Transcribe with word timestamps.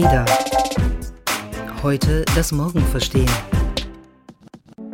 Ada. 0.00 0.24
Heute 1.82 2.24
das 2.34 2.52
Morgen 2.52 2.80
verstehen. 2.80 3.28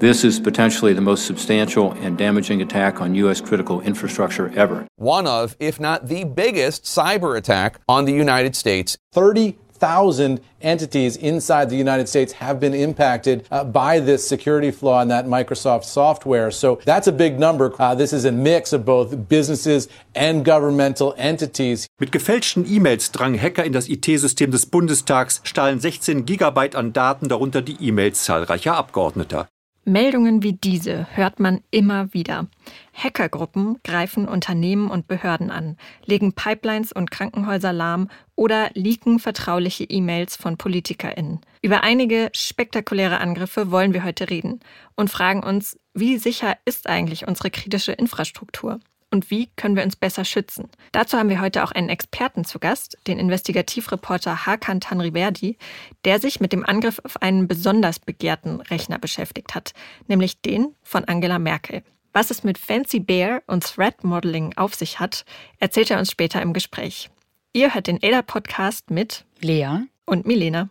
This 0.01 0.25
is 0.25 0.41
potentially 0.41 0.93
the 0.95 1.01
most 1.01 1.27
substantial 1.27 1.93
and 2.03 2.19
damaging 2.19 2.61
attack 2.61 3.01
on 3.01 3.15
U.S. 3.15 3.41
critical 3.41 3.81
infrastructure 3.81 4.53
ever. 4.57 4.87
One 4.97 5.27
of, 5.27 5.57
if 5.61 5.79
not 5.79 6.09
the 6.09 6.25
biggest, 6.25 6.85
cyber 6.85 7.37
attack 7.37 7.79
on 7.89 8.05
the 8.05 8.13
United 8.13 8.57
States. 8.57 8.99
30 9.13 9.57
thousand 9.79 10.41
entities 10.61 11.17
inside 11.17 11.71
the 11.71 11.77
United 11.77 12.09
States 12.09 12.33
have 12.35 12.59
been 12.59 12.75
impacted 12.75 13.47
uh, 13.51 13.65
by 13.65 14.01
this 14.01 14.27
security 14.27 14.71
flaw 14.71 15.03
in 15.03 15.09
that 15.09 15.27
Microsoft 15.27 15.85
software. 15.85 16.51
So 16.51 16.81
that's 16.85 17.07
a 17.07 17.13
big 17.13 17.39
number. 17.39 17.73
Uh, 17.79 17.95
this 17.95 18.13
is 18.13 18.25
a 18.25 18.33
mix 18.33 18.73
of 18.73 18.85
both 18.85 19.29
businesses 19.29 19.89
and 20.15 20.45
governmental 20.45 21.15
entities. 21.17 21.87
Mit 22.01 22.13
gefälschten 22.13 22.67
E-Mails 22.69 23.13
drangen 23.13 23.41
Hacker 23.41 23.65
in 23.65 23.73
das 23.73 23.89
IT-System 23.89 24.51
des 24.51 24.67
Bundestags, 24.67 25.41
stahlen 25.45 25.81
16 25.81 26.27
Gigabyte 26.27 26.77
an 26.77 26.93
Daten, 26.93 27.29
darunter 27.29 27.63
die 27.63 27.77
E-Mails 27.81 28.25
zahlreicher 28.25 28.77
Abgeordneter. 28.77 29.49
Meldungen 29.89 30.43
wie 30.43 30.53
diese 30.53 31.07
hört 31.17 31.39
man 31.39 31.61
immer 31.71 32.13
wieder. 32.13 32.49
Hackergruppen 32.93 33.79
greifen 33.85 34.27
Unternehmen 34.27 34.91
und 34.91 35.07
Behörden 35.07 35.53
an, 35.53 35.77
legen 36.05 36.33
Pipelines 36.33 36.91
und 36.91 37.13
Krankenhäuser 37.13 37.73
lahm 37.73 38.09
oder 38.35 38.71
leaken 38.75 39.21
vertrauliche 39.21 39.85
E-Mails 39.85 40.35
von 40.35 40.57
PolitikerInnen. 40.57 41.41
Über 41.63 41.85
einige 41.85 42.31
spektakuläre 42.33 43.21
Angriffe 43.21 43.71
wollen 43.71 43.93
wir 43.93 44.03
heute 44.03 44.29
reden 44.29 44.59
und 44.97 45.09
fragen 45.09 45.45
uns, 45.45 45.79
wie 45.95 46.19
sicher 46.19 46.57
ist 46.65 46.89
eigentlich 46.89 47.29
unsere 47.29 47.51
kritische 47.51 47.93
Infrastruktur? 47.93 48.81
Und 49.11 49.31
wie 49.31 49.49
können 49.57 49.77
wir 49.77 49.83
uns 49.83 49.97
besser 49.97 50.25
schützen. 50.25 50.69
Dazu 50.93 51.17
haben 51.19 51.29
wir 51.29 51.41
heute 51.41 51.65
auch 51.65 51.73
einen 51.73 51.89
Experten 51.89 52.45
zu 52.45 52.59
Gast, 52.59 52.99
den 53.07 53.19
Investigativreporter 53.19 54.47
Hakan 54.47 54.81
Tanriverdi, 54.81 55.57
der 56.05 56.21
sich 56.21 56.41
mit 56.41 56.53
dem 56.53 56.65
Angriff 56.65 57.01
auf 57.05 57.23
einen 57.23 57.49
besonders 57.49 57.99
begehrten 57.99 58.61
Rechner 58.61 58.99
beschäftigt 58.99 59.55
hat, 59.55 59.73
nämlich 60.09 60.41
den 60.41 60.75
von 60.83 61.05
Angela 61.05 61.39
Merkel. 61.39 61.83
Was 62.13 62.31
es 62.31 62.45
mit 62.45 62.57
Fancy 62.57 63.01
Bear 63.01 63.43
und 63.47 63.65
Threat 63.65 64.03
Modeling 64.03 64.55
auf 64.57 64.75
sich 64.75 64.99
hat, 65.01 65.25
erzählt 65.59 65.91
er 65.91 65.99
uns 65.99 66.11
später 66.11 66.41
im 66.41 66.53
Gespräch. 66.53 67.11
Ihr 67.53 67.75
hört 67.75 67.87
den 67.87 68.03
ADA-Podcast 68.03 68.91
mit 68.91 69.25
Lea 69.41 69.81
und 70.07 70.27
Milena. 70.27 70.71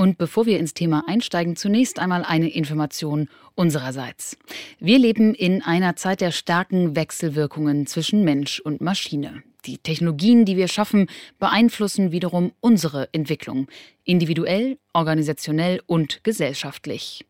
Und 0.00 0.16
bevor 0.16 0.46
wir 0.46 0.58
ins 0.58 0.72
Thema 0.72 1.04
einsteigen, 1.06 1.56
zunächst 1.56 1.98
einmal 1.98 2.24
eine 2.24 2.48
Information 2.48 3.28
unsererseits. 3.54 4.38
Wir 4.78 4.98
leben 4.98 5.34
in 5.34 5.60
einer 5.60 5.94
Zeit 5.94 6.22
der 6.22 6.30
starken 6.30 6.96
Wechselwirkungen 6.96 7.86
zwischen 7.86 8.24
Mensch 8.24 8.60
und 8.60 8.80
Maschine. 8.80 9.42
Die 9.66 9.76
Technologien, 9.76 10.46
die 10.46 10.56
wir 10.56 10.68
schaffen, 10.68 11.08
beeinflussen 11.38 12.12
wiederum 12.12 12.52
unsere 12.60 13.10
Entwicklung, 13.12 13.66
individuell, 14.04 14.78
organisationell 14.94 15.82
und 15.84 16.24
gesellschaftlich. 16.24 17.26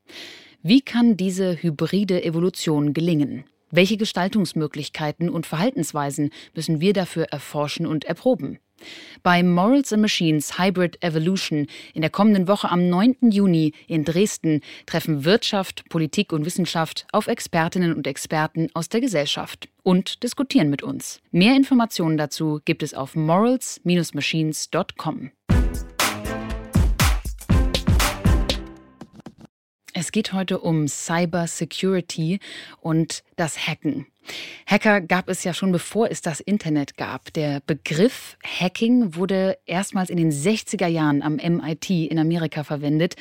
Wie 0.63 0.81
kann 0.81 1.17
diese 1.17 1.61
hybride 1.61 2.23
Evolution 2.23 2.93
gelingen? 2.93 3.43
Welche 3.73 3.97
Gestaltungsmöglichkeiten 3.97 5.29
und 5.29 5.45
Verhaltensweisen 5.45 6.31
müssen 6.55 6.81
wir 6.81 6.93
dafür 6.93 7.25
erforschen 7.33 7.85
und 7.85 8.05
erproben? 8.05 8.61
Bei 9.23 9.43
Morals 9.43 9.93
and 9.93 10.03
Machines 10.03 10.59
Hybrid 10.59 11.03
Evolution 11.03 11.67
in 11.95 12.01
der 12.01 12.11
kommenden 12.11 12.49
Woche 12.49 12.71
am 12.71 12.89
9. 12.89 13.31
Juni 13.31 13.73
in 13.87 14.05
Dresden 14.05 14.61
treffen 14.87 15.25
Wirtschaft, 15.25 15.89
Politik 15.89 16.33
und 16.33 16.45
Wissenschaft 16.45 17.07
auf 17.13 17.27
Expertinnen 17.27 17.95
und 17.95 18.07
Experten 18.07 18.69
aus 18.75 18.89
der 18.89 19.01
Gesellschaft 19.01 19.69
und 19.83 20.23
diskutieren 20.23 20.71
mit 20.71 20.83
uns. 20.83 21.21
Mehr 21.31 21.57
Informationen 21.57 22.17
dazu 22.17 22.61
gibt 22.65 22.83
es 22.83 22.95
auf 22.95 23.17
morals-machines.com. 23.17 25.31
Es 29.93 30.13
geht 30.13 30.33
heute 30.33 30.61
um 30.61 30.89
Cyber 30.89 31.47
Security 31.47 32.41
und 32.81 33.23
das 33.37 33.67
Hacken. 33.67 34.07
Hacker 34.67 35.01
gab 35.01 35.29
es 35.29 35.45
ja 35.45 35.55
schon 35.55 35.73
bevor 35.73 36.11
es 36.11 36.21
das 36.21 36.41
Internet 36.41 36.97
gab. 36.97 37.33
Der 37.33 37.61
Begriff 37.67 38.37
Hacking 38.45 39.17
wurde 39.17 39.59
erstmals 39.67 40.11
in 40.11 40.17
den 40.17 40.31
60er 40.31 40.87
Jahren 40.87 41.23
am 41.23 41.37
MIT 41.37 41.91
in 41.91 42.19
Amerika 42.19 42.65
verwendet. 42.65 43.17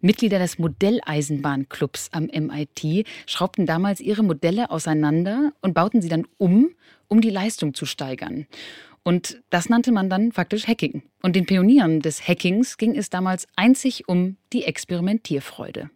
Mitglieder 0.00 0.38
des 0.38 0.58
Modelleisenbahnclubs 0.58 2.10
am 2.12 2.24
MIT 2.24 3.06
schraubten 3.26 3.66
damals 3.66 4.00
ihre 4.00 4.22
Modelle 4.22 4.70
auseinander 4.70 5.52
und 5.60 5.74
bauten 5.74 6.02
sie 6.02 6.08
dann 6.08 6.26
um, 6.38 6.70
um 7.08 7.20
die 7.20 7.30
Leistung 7.30 7.74
zu 7.74 7.86
steigern. 7.86 8.46
Und 9.02 9.40
das 9.50 9.68
nannte 9.68 9.92
man 9.92 10.10
dann 10.10 10.32
faktisch 10.32 10.66
Hacking. 10.66 11.02
Und 11.22 11.36
den 11.36 11.46
Pionieren 11.46 12.00
des 12.00 12.26
Hackings 12.26 12.76
ging 12.76 12.96
es 12.96 13.08
damals 13.08 13.46
einzig 13.54 14.08
um 14.08 14.36
die 14.52 14.64
Experimentierfreude. 14.64 15.90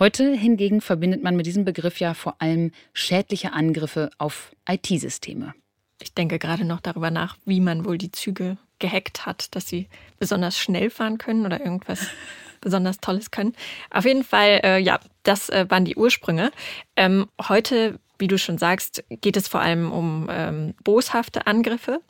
Heute 0.00 0.32
hingegen 0.32 0.80
verbindet 0.80 1.22
man 1.22 1.36
mit 1.36 1.44
diesem 1.44 1.66
Begriff 1.66 2.00
ja 2.00 2.14
vor 2.14 2.40
allem 2.40 2.72
schädliche 2.94 3.52
Angriffe 3.52 4.10
auf 4.16 4.56
IT-Systeme. 4.66 5.52
Ich 6.00 6.14
denke 6.14 6.38
gerade 6.38 6.64
noch 6.64 6.80
darüber 6.80 7.10
nach, 7.10 7.36
wie 7.44 7.60
man 7.60 7.84
wohl 7.84 7.98
die 7.98 8.10
Züge 8.10 8.56
gehackt 8.78 9.26
hat, 9.26 9.54
dass 9.54 9.68
sie 9.68 9.88
besonders 10.18 10.58
schnell 10.58 10.88
fahren 10.88 11.18
können 11.18 11.44
oder 11.44 11.60
irgendwas 11.60 12.06
besonders 12.62 13.00
Tolles 13.00 13.30
können. 13.30 13.52
Auf 13.90 14.06
jeden 14.06 14.24
Fall, 14.24 14.60
äh, 14.64 14.78
ja, 14.78 15.00
das 15.22 15.50
äh, 15.50 15.66
waren 15.68 15.84
die 15.84 15.96
Ursprünge. 15.96 16.50
Ähm, 16.96 17.26
heute 17.50 18.00
wie 18.20 18.28
du 18.28 18.38
schon 18.38 18.58
sagst, 18.58 19.02
geht 19.08 19.36
es 19.36 19.48
vor 19.48 19.60
allem 19.60 19.90
um 19.90 20.28
ähm, 20.30 20.74
boshafte 20.84 21.46
Angriffe. 21.46 22.00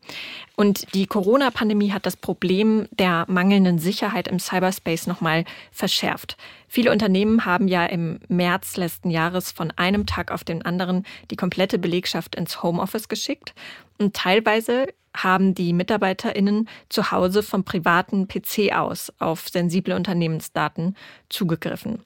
Und 0.57 0.95
die 0.95 1.07
Corona-Pandemie 1.07 1.93
hat 1.93 2.07
das 2.07 2.17
Problem 2.17 2.87
der 2.91 3.25
mangelnden 3.29 3.79
Sicherheit 3.79 4.29
im 4.29 4.39
Cyberspace 4.39 5.07
nochmal 5.07 5.45
verschärft. 5.73 6.37
Viele 6.69 6.93
Unternehmen 6.93 7.45
haben 7.45 7.69
ja 7.69 7.87
im 7.87 8.21
März 8.29 8.77
letzten 8.77 9.11
Jahres 9.11 9.51
von 9.53 9.73
einem 9.77 10.07
Tag 10.07 10.31
auf 10.31 10.45
den 10.45 10.63
anderen 10.63 11.05
die 11.31 11.37
komplette 11.37 11.79
Belegschaft 11.79 12.35
ins 12.35 12.63
Homeoffice 12.63 13.09
geschickt. 13.09 13.55
Und 13.99 14.15
teilweise 14.15 14.87
haben 15.17 15.55
die 15.55 15.73
MitarbeiterInnen 15.73 16.69
zu 16.89 17.11
Hause 17.11 17.43
vom 17.43 17.65
privaten 17.65 18.29
PC 18.29 18.73
aus 18.73 19.13
auf 19.19 19.49
sensible 19.49 19.97
Unternehmensdaten 19.97 20.97
zugegriffen. 21.29 22.05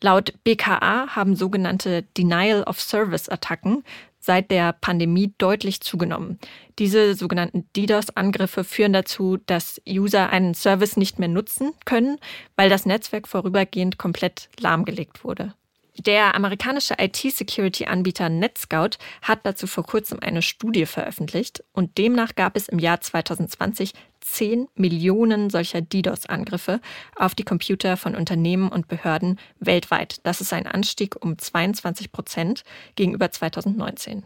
Laut 0.00 0.32
BKA 0.44 1.08
haben 1.16 1.34
sogenannte 1.34 2.04
Denial 2.16 2.62
of 2.62 2.80
Service 2.80 3.28
Attacken 3.28 3.84
seit 4.20 4.50
der 4.50 4.72
Pandemie 4.72 5.32
deutlich 5.38 5.80
zugenommen. 5.80 6.38
Diese 6.78 7.14
sogenannten 7.14 7.68
DDoS-Angriffe 7.74 8.62
führen 8.62 8.92
dazu, 8.92 9.38
dass 9.46 9.80
User 9.88 10.30
einen 10.30 10.54
Service 10.54 10.96
nicht 10.96 11.18
mehr 11.18 11.28
nutzen 11.28 11.72
können, 11.84 12.18
weil 12.54 12.68
das 12.68 12.86
Netzwerk 12.86 13.26
vorübergehend 13.26 13.98
komplett 13.98 14.48
lahmgelegt 14.60 15.24
wurde. 15.24 15.54
Der 15.98 16.36
amerikanische 16.36 16.94
IT-Security-Anbieter 16.98 18.28
NetScout 18.28 18.98
hat 19.20 19.40
dazu 19.42 19.66
vor 19.66 19.84
kurzem 19.84 20.20
eine 20.20 20.42
Studie 20.42 20.86
veröffentlicht 20.86 21.64
und 21.72 21.98
demnach 21.98 22.36
gab 22.36 22.56
es 22.56 22.68
im 22.68 22.78
Jahr 22.78 23.00
2020 23.00 23.94
10 24.20 24.68
Millionen 24.74 25.50
solcher 25.50 25.80
DDoS-Angriffe 25.80 26.80
auf 27.16 27.34
die 27.34 27.44
Computer 27.44 27.96
von 27.96 28.14
Unternehmen 28.14 28.68
und 28.68 28.88
Behörden 28.88 29.38
weltweit. 29.60 30.20
Das 30.24 30.40
ist 30.40 30.52
ein 30.52 30.66
Anstieg 30.66 31.16
um 31.20 31.38
22 31.38 32.12
Prozent 32.12 32.62
gegenüber 32.94 33.30
2019. 33.30 34.24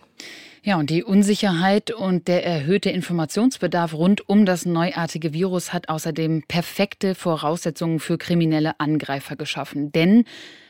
Ja, 0.65 0.77
und 0.77 0.91
die 0.91 1.03
Unsicherheit 1.03 1.91
und 1.91 2.29
der 2.29 2.47
erhöhte 2.47 2.91
Informationsbedarf 2.91 3.95
rund 3.95 4.29
um 4.29 4.47
das 4.47 4.65
neuartige 4.65 5.33
Virus 5.33 5.73
hat 5.73 5.89
außerdem 5.89 6.45
perfekte 6.47 7.17
Voraussetzungen 7.17 7.99
für 7.99 8.17
kriminelle 8.17 8.79
Angreifer 8.79 9.35
geschaffen. 9.35 9.91
Denn 9.91 10.25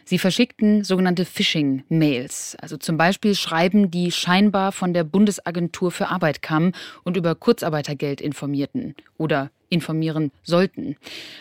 Sie 0.05 0.19
verschickten 0.19 0.85
sogenannte 0.85 1.25
Phishing-Mails. 1.25 2.57
Also 2.61 2.77
zum 2.77 2.97
Beispiel 2.97 3.35
Schreiben, 3.35 3.91
die 3.91 4.11
scheinbar 4.11 4.73
von 4.73 4.95
der 4.95 5.05
Bundesagentur 5.05 5.91
für 5.91 6.09
Arbeit 6.09 6.43
kamen 6.43 6.73
und 7.05 7.17
über 7.17 7.35
Kurzarbeitergeld 7.35 8.21
informierten 8.21 8.95
oder 9.17 9.51
informieren 9.69 10.31
sollten. 10.43 10.97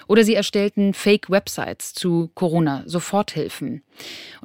Oder 0.07 0.23
sie 0.23 0.35
erstellten 0.35 0.93
Fake-Websites 0.93 1.93
zu 1.93 2.31
Corona-Soforthilfen. 2.33 3.83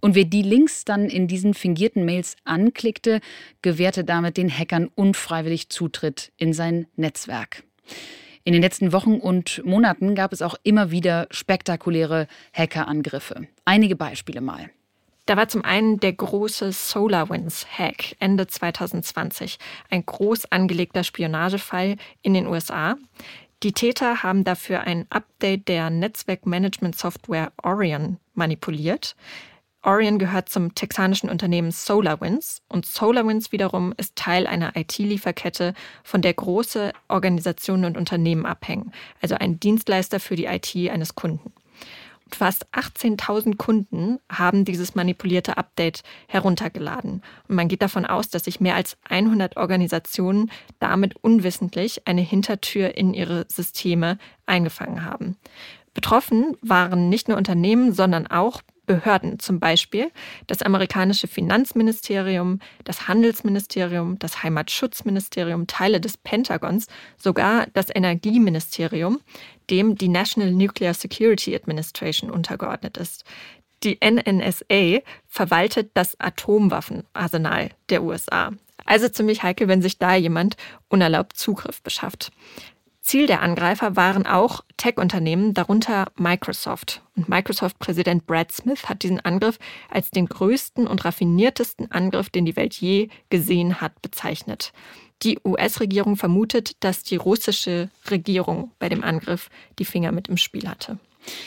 Und 0.00 0.14
wer 0.14 0.24
die 0.24 0.42
Links 0.42 0.84
dann 0.84 1.08
in 1.08 1.28
diesen 1.28 1.54
fingierten 1.54 2.04
Mails 2.04 2.36
anklickte, 2.44 3.20
gewährte 3.62 4.04
damit 4.04 4.36
den 4.36 4.50
Hackern 4.50 4.90
unfreiwillig 4.94 5.68
Zutritt 5.68 6.32
in 6.36 6.52
sein 6.52 6.86
Netzwerk. 6.96 7.62
In 8.46 8.52
den 8.52 8.62
letzten 8.62 8.92
Wochen 8.92 9.16
und 9.16 9.60
Monaten 9.64 10.14
gab 10.14 10.32
es 10.32 10.40
auch 10.40 10.54
immer 10.62 10.92
wieder 10.92 11.26
spektakuläre 11.32 12.28
Hackerangriffe. 12.52 13.48
Einige 13.64 13.96
Beispiele 13.96 14.40
mal. 14.40 14.70
Da 15.26 15.36
war 15.36 15.48
zum 15.48 15.64
einen 15.64 15.98
der 15.98 16.12
große 16.12 16.70
SolarWinds-Hack 16.70 18.14
Ende 18.20 18.46
2020, 18.46 19.58
ein 19.90 20.06
groß 20.06 20.52
angelegter 20.52 21.02
Spionagefall 21.02 21.96
in 22.22 22.34
den 22.34 22.46
USA. 22.46 22.94
Die 23.64 23.72
Täter 23.72 24.22
haben 24.22 24.44
dafür 24.44 24.82
ein 24.82 25.06
Update 25.10 25.66
der 25.66 25.90
Netzwerkmanagement-Software 25.90 27.50
Orion 27.64 28.18
manipuliert. 28.34 29.16
Orion 29.86 30.18
gehört 30.18 30.48
zum 30.48 30.74
texanischen 30.74 31.30
Unternehmen 31.30 31.70
SolarWinds 31.70 32.60
und 32.68 32.84
SolarWinds 32.84 33.52
wiederum 33.52 33.94
ist 33.96 34.16
Teil 34.16 34.48
einer 34.48 34.74
IT-Lieferkette, 34.74 35.74
von 36.02 36.22
der 36.22 36.34
große 36.34 36.92
Organisationen 37.06 37.84
und 37.84 37.96
Unternehmen 37.96 38.46
abhängen, 38.46 38.90
also 39.22 39.36
ein 39.36 39.60
Dienstleister 39.60 40.18
für 40.18 40.34
die 40.34 40.46
IT 40.46 40.74
eines 40.90 41.14
Kunden. 41.14 41.52
Fast 42.32 42.66
18.000 42.72 43.56
Kunden 43.56 44.18
haben 44.28 44.64
dieses 44.64 44.96
manipulierte 44.96 45.56
Update 45.56 46.02
heruntergeladen. 46.26 47.22
Und 47.46 47.54
man 47.54 47.68
geht 47.68 47.82
davon 47.82 48.04
aus, 48.04 48.28
dass 48.28 48.46
sich 48.46 48.58
mehr 48.58 48.74
als 48.74 48.96
100 49.08 49.56
Organisationen 49.56 50.50
damit 50.80 51.14
unwissentlich 51.22 52.08
eine 52.08 52.22
Hintertür 52.22 52.96
in 52.96 53.14
ihre 53.14 53.46
Systeme 53.48 54.18
eingefangen 54.46 55.04
haben. 55.04 55.36
Betroffen 55.94 56.56
waren 56.62 57.08
nicht 57.08 57.28
nur 57.28 57.36
Unternehmen, 57.38 57.92
sondern 57.92 58.26
auch 58.26 58.60
Behörden, 58.86 59.38
zum 59.38 59.60
Beispiel 59.60 60.10
das 60.46 60.62
amerikanische 60.62 61.26
Finanzministerium, 61.26 62.60
das 62.84 63.08
Handelsministerium, 63.08 64.18
das 64.18 64.42
Heimatschutzministerium, 64.42 65.66
Teile 65.66 66.00
des 66.00 66.16
Pentagons, 66.16 66.86
sogar 67.16 67.66
das 67.74 67.94
Energieministerium, 67.94 69.20
dem 69.70 69.96
die 69.96 70.08
National 70.08 70.52
Nuclear 70.52 70.94
Security 70.94 71.54
Administration 71.54 72.30
untergeordnet 72.30 72.96
ist. 72.96 73.24
Die 73.82 73.98
NNSA 74.02 75.00
verwaltet 75.26 75.90
das 75.94 76.18
Atomwaffenarsenal 76.18 77.70
der 77.90 78.02
USA. 78.02 78.52
Also 78.84 79.08
ziemlich 79.08 79.42
heikel, 79.42 79.68
wenn 79.68 79.82
sich 79.82 79.98
da 79.98 80.14
jemand 80.14 80.56
unerlaubt 80.88 81.36
Zugriff 81.36 81.82
beschafft. 81.82 82.30
Ziel 83.06 83.28
der 83.28 83.40
Angreifer 83.40 83.94
waren 83.94 84.26
auch 84.26 84.64
Tech-Unternehmen, 84.78 85.54
darunter 85.54 86.06
Microsoft. 86.16 87.02
Und 87.14 87.28
Microsoft-Präsident 87.28 88.26
Brad 88.26 88.50
Smith 88.50 88.88
hat 88.88 89.04
diesen 89.04 89.20
Angriff 89.20 89.60
als 89.88 90.10
den 90.10 90.26
größten 90.26 90.88
und 90.88 91.04
raffiniertesten 91.04 91.92
Angriff, 91.92 92.30
den 92.30 92.44
die 92.44 92.56
Welt 92.56 92.74
je 92.74 93.08
gesehen 93.30 93.80
hat, 93.80 94.02
bezeichnet. 94.02 94.72
Die 95.22 95.38
US-Regierung 95.44 96.16
vermutet, 96.16 96.82
dass 96.82 97.04
die 97.04 97.14
russische 97.14 97.90
Regierung 98.10 98.72
bei 98.80 98.88
dem 98.88 99.04
Angriff 99.04 99.50
die 99.78 99.84
Finger 99.84 100.10
mit 100.10 100.26
im 100.26 100.36
Spiel 100.36 100.68
hatte. 100.68 100.98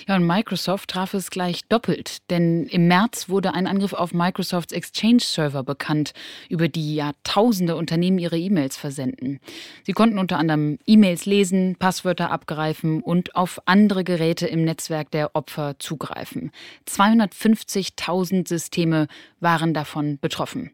Ja, 0.10 0.16
und 0.16 0.26
Microsoft 0.26 0.90
traf 0.90 1.14
es 1.14 1.30
gleich 1.30 1.66
doppelt, 1.70 2.32
denn 2.32 2.66
im 2.66 2.88
März 2.88 3.30
wurde 3.30 3.54
ein 3.54 3.68
Angriff 3.68 3.94
auf 3.94 4.12
Microsofts 4.12 4.74
Exchange-Server 4.74 5.62
bekannt, 5.62 6.14
über 6.50 6.68
die 6.68 6.96
ja 6.96 7.12
tausende 7.24 7.76
Unternehmen 7.76 8.18
ihre 8.18 8.40
E-Mails 8.40 8.76
versenden. 8.76 9.40
Sie 9.84 9.92
konnten 9.92 10.18
unter 10.18 10.40
anderem 10.40 10.80
E-Mails 10.88 11.28
lesen, 11.28 11.76
Passwörter 11.78 12.32
abgreifen 12.32 13.04
und 13.04 13.36
auf 13.36 13.62
andere 13.66 14.04
Geräte 14.04 14.48
im 14.48 14.64
Netzwerk 14.64 15.12
der 15.12 15.36
Opfer 15.36 15.76
zugreifen. 15.78 16.50
250.000 16.88 18.48
Systeme 18.48 19.06
waren 19.40 19.76
davon 19.76 20.18
betroffen. 20.20 20.72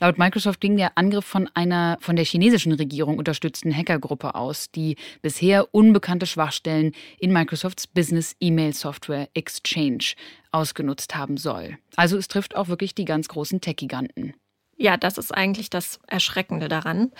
Laut 0.00 0.18
Microsoft 0.18 0.60
ging 0.60 0.76
der 0.76 0.96
Angriff 0.96 1.24
von 1.24 1.48
einer 1.54 1.98
von 2.00 2.16
der 2.16 2.24
chinesischen 2.24 2.72
Regierung 2.72 3.18
unterstützten 3.18 3.74
Hackergruppe 3.74 4.34
aus, 4.34 4.70
die 4.70 4.96
bisher 5.22 5.74
unbekannte 5.74 6.26
Schwachstellen 6.26 6.92
in 7.18 7.32
Microsofts 7.32 7.86
Business-E-Mail-Software 7.86 9.28
Exchange 9.34 10.14
ausgenutzt 10.52 11.14
haben 11.14 11.36
soll. 11.36 11.78
Also 11.96 12.16
es 12.16 12.28
trifft 12.28 12.56
auch 12.56 12.68
wirklich 12.68 12.94
die 12.94 13.04
ganz 13.04 13.28
großen 13.28 13.60
Tech-Giganten. 13.60 14.34
Ja, 14.76 14.96
das 14.96 15.18
ist 15.18 15.32
eigentlich 15.32 15.70
das 15.70 16.00
Erschreckende 16.06 16.68
daran. 16.68 17.10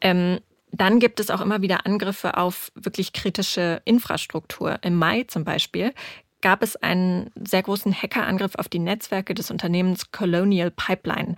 Ähm, 0.00 0.40
dann 0.72 0.98
gibt 0.98 1.20
es 1.20 1.30
auch 1.30 1.42
immer 1.42 1.60
wieder 1.60 1.84
Angriffe 1.84 2.38
auf 2.38 2.72
wirklich 2.74 3.12
kritische 3.12 3.82
Infrastruktur. 3.84 4.78
Im 4.82 4.96
Mai 4.96 5.24
zum 5.24 5.44
Beispiel 5.44 5.92
gab 6.40 6.62
es 6.62 6.76
einen 6.76 7.30
sehr 7.36 7.62
großen 7.62 7.94
Hackerangriff 7.94 8.54
auf 8.56 8.68
die 8.68 8.78
Netzwerke 8.78 9.34
des 9.34 9.50
Unternehmens 9.50 10.10
Colonial 10.10 10.70
Pipeline. 10.70 11.36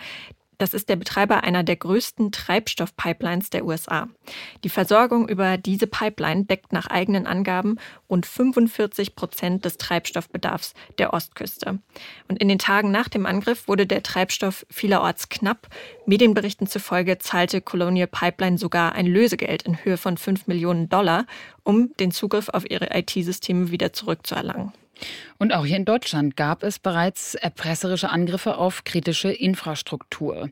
Das 0.59 0.75
ist 0.75 0.89
der 0.89 0.97
Betreiber 0.97 1.43
einer 1.43 1.63
der 1.63 1.77
größten 1.77 2.33
Treibstoffpipelines 2.33 3.51
der 3.51 3.65
USA. 3.65 4.09
Die 4.63 4.69
Versorgung 4.69 5.29
über 5.29 5.57
diese 5.59 5.87
Pipeline 5.87 6.45
deckt 6.45 6.73
nach 6.73 6.87
eigenen 6.87 7.27
Angaben 7.27 7.79
rund 8.09 8.27
45 8.27 9.17
Prozent 9.17 9.65
des 9.65 9.79
Treibstoffbedarfs 9.79 10.75
der 10.99 11.13
Ostküste. 11.13 11.79
Und 12.29 12.39
in 12.41 12.49
den 12.49 12.59
Tagen 12.59 12.91
nach 12.91 13.09
dem 13.09 13.27
Angriff 13.27 13.69
wurde 13.69 13.87
der 13.87 14.03
Treibstoff 14.03 14.67
vielerorts 14.71 15.29
knapp. 15.29 15.69
Medienberichten 16.07 16.67
zufolge 16.67 17.19
zahlte 17.19 17.61
Colonial 17.61 18.07
Pipeline 18.07 18.59
sogar 18.59 18.93
ein 18.93 19.07
Lösegeld 19.07 19.63
in 19.63 19.85
Höhe 19.85 19.97
von 19.97 20.17
5 20.17 20.47
Millionen 20.47 20.89
Dollar, 20.89 21.27
um 21.63 21.95
den 21.99 22.13
Zugriff 22.13 22.49
auf 22.49 22.69
ihre 22.71 22.97
IT-Systeme 22.97 23.71
wieder 23.71 23.93
zurückzuerlangen. 23.93 24.73
Und 25.39 25.53
auch 25.53 25.67
hier 25.67 25.77
in 25.77 25.85
Deutschland 25.85 26.37
gab 26.37 26.63
es 26.63 26.79
bereits 26.79 27.35
erpresserische 27.35 28.11
Angriffe 28.11 28.57
auf 28.57 28.85
kritische 28.85 29.31
Infrastruktur. 29.31 30.51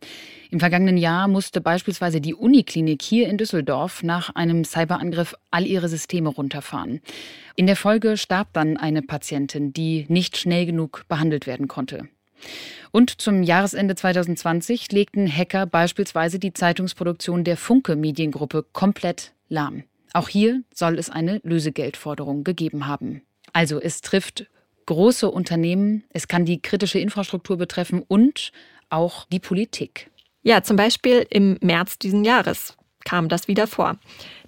Im 0.51 0.61
vergangenen 0.61 0.97
Jahr 0.97 1.29
musste 1.29 1.61
beispielsweise 1.61 2.21
die 2.21 2.35
Uniklinik 2.35 3.03
hier 3.03 3.29
in 3.29 3.39
Düsseldorf 3.39 4.03
nach 4.03 4.35
einem 4.35 4.65
Cyberangriff 4.65 5.35
all 5.51 5.67
ihre 5.67 5.89
Systeme 5.89 6.29
runterfahren. 6.29 7.01
In 7.57 7.67
der 7.67 7.77
Folge 7.77 8.17
starb 8.17 8.49
dann 8.53 8.77
eine 8.77 9.03
Patientin, 9.03 9.73
die 9.73 10.07
nicht 10.09 10.37
schnell 10.37 10.67
genug 10.67 11.05
behandelt 11.09 11.47
werden 11.47 11.69
konnte. 11.69 12.09
Und 12.91 13.21
zum 13.21 13.43
Jahresende 13.43 13.95
2020 13.95 14.93
legten 14.93 15.31
Hacker 15.31 15.67
beispielsweise 15.67 16.39
die 16.39 16.53
Zeitungsproduktion 16.53 17.45
der 17.45 17.57
Funke 17.57 17.97
Mediengruppe 17.97 18.65
komplett 18.73 19.33
lahm. 19.49 19.85
Auch 20.13 20.29
hier 20.29 20.63
soll 20.75 20.99
es 20.99 21.09
eine 21.09 21.41
Lösegeldforderung 21.43 22.45
gegeben 22.45 22.87
haben. 22.87 23.23
Also 23.53 23.81
es 23.81 24.01
trifft 24.01 24.47
große 24.87 25.31
Unternehmen, 25.31 26.05
es 26.11 26.29
kann 26.29 26.45
die 26.45 26.61
kritische 26.61 26.99
Infrastruktur 26.99 27.57
betreffen 27.57 28.03
und 28.07 28.53
auch 28.89 29.27
die 29.27 29.41
Politik. 29.41 30.11
Ja, 30.43 30.63
zum 30.63 30.77
Beispiel 30.77 31.27
im 31.31 31.57
März 31.61 31.99
diesen 31.99 32.25
Jahres 32.25 32.77
kam 33.05 33.29
das 33.29 33.49
wieder 33.49 33.67
vor. 33.67 33.99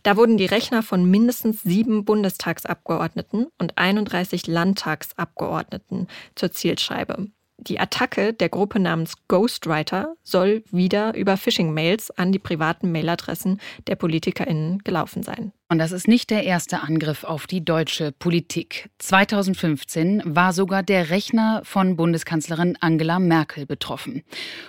Da 0.03 0.17
wurden 0.17 0.37
die 0.37 0.47
Rechner 0.47 0.83
von 0.83 1.09
mindestens 1.11 1.63
sieben 1.63 2.05
Bundestagsabgeordneten 2.05 3.47
und 3.59 3.79
31 3.79 4.47
Landtagsabgeordneten 4.47 6.09
zur 6.35 6.53
Zielscheibe. 6.53 7.29
Die 7.59 7.79
Attacke 7.79 8.33
der 8.33 8.49
Gruppe 8.49 8.81
namens 8.81 9.15
Ghostwriter 9.29 10.17
soll 10.23 10.65
wieder 10.71 11.15
über 11.15 11.37
Phishing-Mails 11.37 12.11
an 12.11 12.33
die 12.33 12.39
privaten 12.39 12.91
Mailadressen 12.91 13.61
der 13.87 13.97
PolitikerInnen 13.97 14.81
gelaufen 14.81 15.23
sein. 15.23 15.53
Und 15.71 15.79
das 15.79 15.93
ist 15.93 16.09
nicht 16.09 16.29
der 16.29 16.45
erste 16.45 16.83
Angriff 16.83 17.25
auf 17.25 17.47
die 17.47 17.65
deutsche 17.65 18.13
Politik. 18.13 18.91
2015 18.99 20.23
war 20.27 20.53
sogar 20.53 20.83
der 20.83 21.09
Rechner 21.09 21.63
von 21.65 21.97
Bundeskanzlerin 21.97 22.77
Angela 22.81 23.19
Merkel 23.19 23.65
betroffen. 23.65 24.25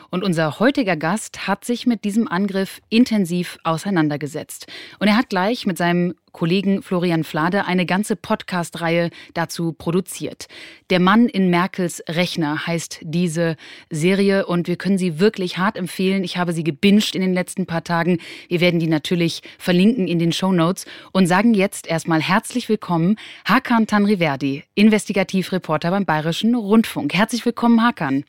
Und 0.09 0.23
unser 0.23 0.59
heutiger 0.59 0.95
Gast 0.95 1.47
hat 1.47 1.65
sich 1.65 1.85
mit 1.85 2.05
diesem 2.05 2.29
Angriff 2.29 2.79
intensiv 2.89 3.57
auseinandergesetzt. 3.65 4.67
Und 4.99 5.09
er 5.09 5.17
hat 5.17 5.29
gleich 5.29 5.65
mit 5.65 5.77
seinem 5.77 6.15
Kollegen 6.35 6.81
Florian 6.81 7.23
Flade 7.23 7.65
eine 7.65 7.85
ganze 7.85 8.17
Podcast-Reihe 8.17 9.09
dazu 9.33 9.71
produziert. 9.71 10.47
Der 10.89 10.99
Mann 10.99 11.29
in 11.29 11.49
Merkels 11.49 12.03
Rechner 12.09 12.67
heißt 12.67 12.99
diese 13.03 13.55
Serie 13.89 14.45
und 14.45 14.67
wir 14.67 14.75
können 14.75 14.97
sie 14.97 15.21
wirklich 15.21 15.57
hart 15.57 15.77
empfehlen. 15.77 16.25
Ich 16.25 16.35
habe 16.35 16.51
sie 16.51 16.65
gebinged 16.65 17.15
in 17.15 17.21
den 17.21 17.33
letzten 17.33 17.65
paar 17.65 17.85
Tagen. 17.85 18.19
Wir 18.49 18.59
werden 18.59 18.81
die 18.81 18.87
natürlich 18.87 19.43
verlinken 19.57 20.09
in 20.09 20.19
den 20.19 20.33
Show 20.33 20.51
Notes 20.51 20.84
und 21.11 21.27
sagen 21.27 21.53
jetzt 21.53 21.87
erstmal 21.87 22.21
herzlich 22.21 22.69
willkommen 22.69 23.17
Hakan 23.45 23.87
Tanriverdi, 23.87 24.63
Investigativreporter 24.75 25.91
beim 25.91 26.05
Bayerischen 26.05 26.55
Rundfunk. 26.55 27.13
Herzlich 27.13 27.45
willkommen, 27.45 27.81
Hakan. 27.81 28.25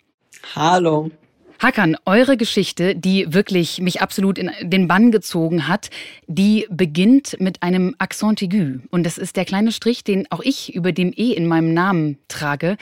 Hallo. 0.54 1.10
Hakan, 1.58 1.96
eure 2.04 2.36
Geschichte, 2.36 2.94
die 2.94 3.32
wirklich 3.32 3.80
mich 3.80 4.02
absolut 4.02 4.38
in 4.38 4.50
den 4.62 4.88
Bann 4.88 5.10
gezogen 5.10 5.68
hat, 5.68 5.88
die 6.26 6.66
beginnt 6.70 7.40
mit 7.40 7.62
einem 7.62 7.94
Accent 7.98 8.42
aigu. 8.42 8.80
Und 8.90 9.04
das 9.04 9.16
ist 9.16 9.36
der 9.36 9.46
kleine 9.46 9.72
Strich, 9.72 10.04
den 10.04 10.30
auch 10.30 10.40
ich 10.40 10.75
über 10.75 10.92
dem 10.92 11.12
E 11.16 11.32
in 11.32 11.46
meinem 11.46 11.72
Namen 11.72 12.18
trage. 12.28 12.76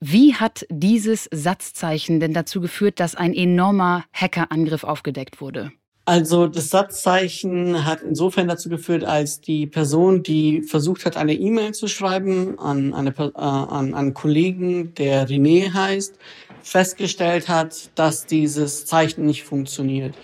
Wie 0.00 0.34
hat 0.34 0.66
dieses 0.70 1.28
Satzzeichen 1.32 2.20
denn 2.20 2.34
dazu 2.34 2.60
geführt, 2.60 3.00
dass 3.00 3.14
ein 3.14 3.32
enormer 3.32 4.04
Hackerangriff 4.12 4.84
aufgedeckt 4.84 5.40
wurde? 5.40 5.72
Also 6.08 6.46
das 6.46 6.70
Satzzeichen 6.70 7.84
hat 7.84 8.00
insofern 8.00 8.46
dazu 8.46 8.68
geführt, 8.68 9.02
als 9.02 9.40
die 9.40 9.66
Person, 9.66 10.22
die 10.22 10.62
versucht 10.62 11.04
hat, 11.04 11.16
eine 11.16 11.34
E-Mail 11.34 11.74
zu 11.74 11.88
schreiben 11.88 12.56
an, 12.60 12.94
eine, 12.94 13.10
äh, 13.10 13.32
an 13.34 13.92
einen 13.92 14.14
Kollegen, 14.14 14.94
der 14.94 15.28
René 15.28 15.74
heißt, 15.74 16.14
festgestellt 16.62 17.48
hat, 17.48 17.90
dass 17.96 18.24
dieses 18.24 18.86
Zeichen 18.86 19.26
nicht 19.26 19.42
funktioniert. 19.42 20.14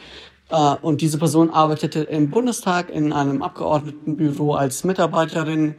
Äh, 0.51 0.77
und 0.83 1.01
diese 1.01 1.19
Person 1.19 1.51
arbeitete 1.51 2.03
im 2.05 2.31
Bundestag 2.31 2.89
in 2.89 3.13
einem 3.13 3.43
Abgeordnetenbüro 3.43 4.55
als 4.55 4.85
Mitarbeiterin 4.85 5.75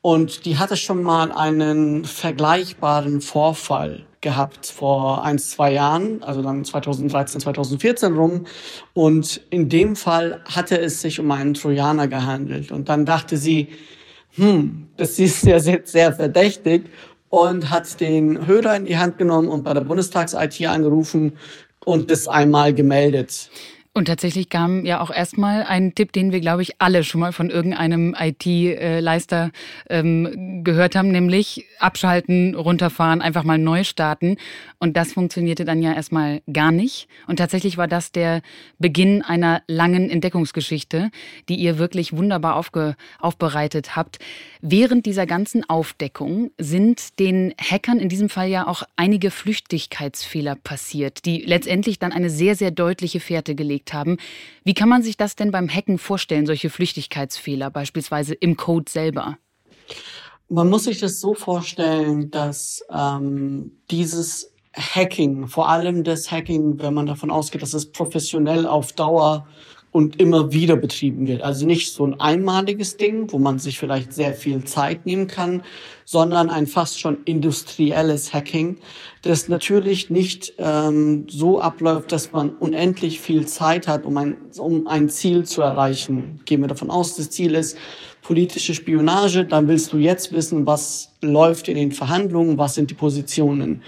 und 0.00 0.46
die 0.46 0.58
hatte 0.58 0.76
schon 0.76 1.00
mal 1.04 1.30
einen 1.30 2.04
vergleichbaren 2.04 3.20
Vorfall 3.20 4.04
gehabt 4.24 4.66
vor 4.66 5.22
ein, 5.22 5.38
zwei 5.38 5.72
Jahren, 5.72 6.24
also 6.24 6.42
dann 6.42 6.64
2013, 6.64 7.40
2014 7.40 8.16
rum. 8.16 8.46
Und 8.92 9.40
in 9.50 9.68
dem 9.68 9.94
Fall 9.94 10.42
hatte 10.52 10.80
es 10.80 11.00
sich 11.00 11.20
um 11.20 11.30
einen 11.30 11.54
Trojaner 11.54 12.08
gehandelt. 12.08 12.72
Und 12.72 12.88
dann 12.88 13.06
dachte 13.06 13.36
sie, 13.36 13.68
hm, 14.34 14.88
das 14.96 15.18
ist 15.20 15.44
ja 15.44 15.60
sehr, 15.60 15.82
sehr 15.84 16.12
verdächtig 16.12 16.86
und 17.28 17.70
hat 17.70 18.00
den 18.00 18.46
Hörer 18.46 18.74
in 18.74 18.86
die 18.86 18.96
Hand 18.96 19.18
genommen 19.18 19.48
und 19.48 19.62
bei 19.62 19.74
der 19.74 19.82
Bundestags-IT 19.82 20.66
angerufen 20.66 21.34
und 21.84 22.10
das 22.10 22.26
einmal 22.26 22.74
gemeldet. 22.74 23.50
Und 23.96 24.06
tatsächlich 24.06 24.48
kam 24.48 24.84
ja 24.84 25.00
auch 25.00 25.12
erstmal 25.12 25.62
ein 25.62 25.94
Tipp, 25.94 26.10
den 26.10 26.32
wir, 26.32 26.40
glaube 26.40 26.62
ich, 26.62 26.80
alle 26.80 27.04
schon 27.04 27.20
mal 27.20 27.32
von 27.32 27.48
irgendeinem 27.48 28.16
IT-Leister 28.18 29.52
ähm, 29.88 30.64
gehört 30.64 30.96
haben, 30.96 31.12
nämlich 31.12 31.66
abschalten, 31.78 32.56
runterfahren, 32.56 33.22
einfach 33.22 33.44
mal 33.44 33.56
neu 33.56 33.84
starten. 33.84 34.36
Und 34.80 34.96
das 34.96 35.12
funktionierte 35.12 35.64
dann 35.64 35.80
ja 35.80 35.92
erstmal 35.92 36.42
gar 36.52 36.72
nicht. 36.72 37.06
Und 37.28 37.36
tatsächlich 37.36 37.76
war 37.76 37.86
das 37.86 38.10
der 38.10 38.42
Beginn 38.80 39.22
einer 39.22 39.62
langen 39.68 40.10
Entdeckungsgeschichte, 40.10 41.12
die 41.48 41.54
ihr 41.54 41.78
wirklich 41.78 42.12
wunderbar 42.12 42.56
aufge 42.56 42.96
aufbereitet 43.20 43.94
habt. 43.94 44.18
Während 44.60 45.06
dieser 45.06 45.26
ganzen 45.26 45.70
Aufdeckung 45.70 46.50
sind 46.58 47.20
den 47.20 47.54
Hackern 47.60 48.00
in 48.00 48.08
diesem 48.08 48.28
Fall 48.28 48.48
ja 48.48 48.66
auch 48.66 48.82
einige 48.96 49.30
Flüchtigkeitsfehler 49.30 50.56
passiert, 50.56 51.26
die 51.26 51.42
letztendlich 51.42 52.00
dann 52.00 52.10
eine 52.10 52.28
sehr, 52.28 52.56
sehr 52.56 52.72
deutliche 52.72 53.20
Fährte 53.20 53.54
gelegt 53.54 53.83
gelegt 53.84 53.92
haben. 53.92 54.16
Wie 54.64 54.74
kann 54.74 54.88
man 54.88 55.02
sich 55.02 55.16
das 55.16 55.36
denn 55.36 55.50
beim 55.50 55.68
Hacken 55.68 55.98
vorstellen, 55.98 56.46
solche 56.46 56.70
Flüchtigkeitsfehler 56.70 57.70
beispielsweise 57.70 58.34
im 58.34 58.56
Code 58.56 58.90
selber? 58.90 59.38
Man 60.48 60.68
muss 60.68 60.84
sich 60.84 60.98
das 60.98 61.20
so 61.20 61.34
vorstellen, 61.34 62.30
dass 62.30 62.84
ähm, 62.90 63.72
dieses 63.90 64.52
Hacking, 64.74 65.46
vor 65.46 65.68
allem 65.68 66.04
das 66.04 66.30
Hacking, 66.30 66.78
wenn 66.80 66.94
man 66.94 67.06
davon 67.06 67.30
ausgeht, 67.30 67.62
dass 67.62 67.74
es 67.74 67.92
professionell 67.92 68.66
auf 68.66 68.92
Dauer 68.92 69.46
und 69.94 70.20
immer 70.20 70.52
wieder 70.52 70.74
betrieben 70.74 71.28
wird. 71.28 71.42
Also 71.42 71.66
nicht 71.66 71.92
so 71.92 72.04
ein 72.04 72.18
einmaliges 72.18 72.96
Ding, 72.96 73.30
wo 73.30 73.38
man 73.38 73.60
sich 73.60 73.78
vielleicht 73.78 74.12
sehr 74.12 74.34
viel 74.34 74.64
Zeit 74.64 75.06
nehmen 75.06 75.28
kann, 75.28 75.62
sondern 76.04 76.50
ein 76.50 76.66
fast 76.66 76.98
schon 76.98 77.18
industrielles 77.26 78.34
Hacking, 78.34 78.78
das 79.22 79.48
natürlich 79.48 80.10
nicht 80.10 80.54
ähm, 80.58 81.26
so 81.28 81.60
abläuft, 81.60 82.10
dass 82.10 82.32
man 82.32 82.56
unendlich 82.56 83.20
viel 83.20 83.46
Zeit 83.46 83.86
hat, 83.86 84.04
um 84.04 84.16
ein, 84.16 84.36
um 84.58 84.88
ein 84.88 85.08
Ziel 85.08 85.44
zu 85.44 85.62
erreichen. 85.62 86.40
Gehen 86.44 86.60
wir 86.60 86.68
davon 86.68 86.90
aus, 86.90 87.14
das 87.14 87.30
Ziel 87.30 87.54
ist 87.54 87.78
politische 88.20 88.74
Spionage, 88.74 89.44
dann 89.44 89.68
willst 89.68 89.92
du 89.92 89.98
jetzt 89.98 90.32
wissen, 90.32 90.66
was 90.66 91.12
läuft 91.22 91.68
in 91.68 91.76
den 91.76 91.92
Verhandlungen, 91.92 92.58
was 92.58 92.74
sind 92.74 92.90
die 92.90 92.94
Positionen. 92.94 93.82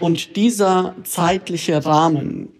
Und 0.00 0.36
dieser 0.36 0.94
zeitliche 1.02 1.82
Rahmen 1.82 2.50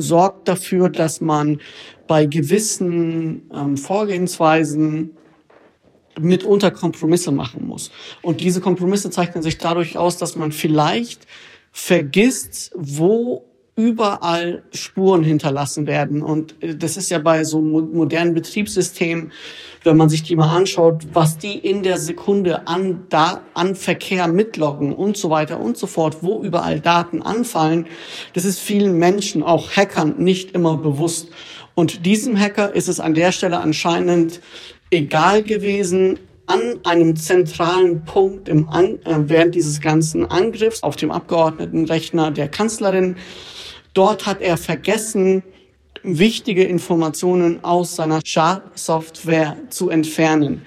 sorgt 0.00 0.48
dafür, 0.48 0.88
dass 0.88 1.20
man 1.20 1.60
bei 2.06 2.26
gewissen 2.26 3.50
ähm, 3.54 3.76
Vorgehensweisen 3.76 5.16
mitunter 6.18 6.70
Kompromisse 6.70 7.30
machen 7.30 7.66
muss. 7.66 7.90
Und 8.22 8.40
diese 8.40 8.60
Kompromisse 8.60 9.10
zeichnen 9.10 9.42
sich 9.42 9.58
dadurch 9.58 9.96
aus, 9.96 10.16
dass 10.16 10.36
man 10.36 10.52
vielleicht 10.52 11.26
vergisst, 11.70 12.72
wo 12.74 13.44
überall 13.78 14.64
Spuren 14.72 15.22
hinterlassen 15.22 15.86
werden. 15.86 16.20
Und 16.20 16.60
äh, 16.60 16.74
das 16.74 16.96
ist 16.96 17.10
ja 17.10 17.20
bei 17.20 17.44
so 17.44 17.60
modernen 17.60 18.34
Betriebssystemen, 18.34 19.30
wenn 19.84 19.96
man 19.96 20.08
sich 20.08 20.24
die 20.24 20.34
mal 20.34 20.54
anschaut, 20.54 21.06
was 21.12 21.38
die 21.38 21.56
in 21.56 21.84
der 21.84 21.96
Sekunde 21.96 22.66
an, 22.66 23.06
da, 23.08 23.42
an 23.54 23.76
Verkehr 23.76 24.26
mitloggen 24.26 24.92
und 24.92 25.16
so 25.16 25.30
weiter 25.30 25.60
und 25.60 25.78
so 25.78 25.86
fort, 25.86 26.18
wo 26.22 26.42
überall 26.42 26.80
Daten 26.80 27.22
anfallen, 27.22 27.86
das 28.34 28.44
ist 28.44 28.58
vielen 28.58 28.98
Menschen, 28.98 29.44
auch 29.44 29.70
Hackern, 29.70 30.16
nicht 30.18 30.50
immer 30.56 30.76
bewusst. 30.76 31.28
Und 31.76 32.04
diesem 32.04 32.36
Hacker 32.36 32.74
ist 32.74 32.88
es 32.88 32.98
an 32.98 33.14
der 33.14 33.30
Stelle 33.30 33.60
anscheinend 33.60 34.40
egal 34.90 35.44
gewesen, 35.44 36.18
an 36.46 36.80
einem 36.82 37.14
zentralen 37.14 38.04
Punkt 38.04 38.48
im 38.48 38.68
an, 38.70 38.98
äh, 39.04 39.14
während 39.28 39.54
dieses 39.54 39.80
ganzen 39.80 40.26
Angriffs 40.26 40.82
auf 40.82 40.96
dem 40.96 41.12
Abgeordnetenrechner 41.12 42.32
der 42.32 42.48
Kanzlerin, 42.48 43.16
dort 43.98 44.26
hat 44.26 44.40
er 44.40 44.56
vergessen, 44.56 45.42
wichtige 46.04 46.62
Informationen 46.62 47.64
aus 47.64 47.96
seiner 47.96 48.20
Schadsoftware 48.24 49.56
zu 49.70 49.90
entfernen. 49.90 50.62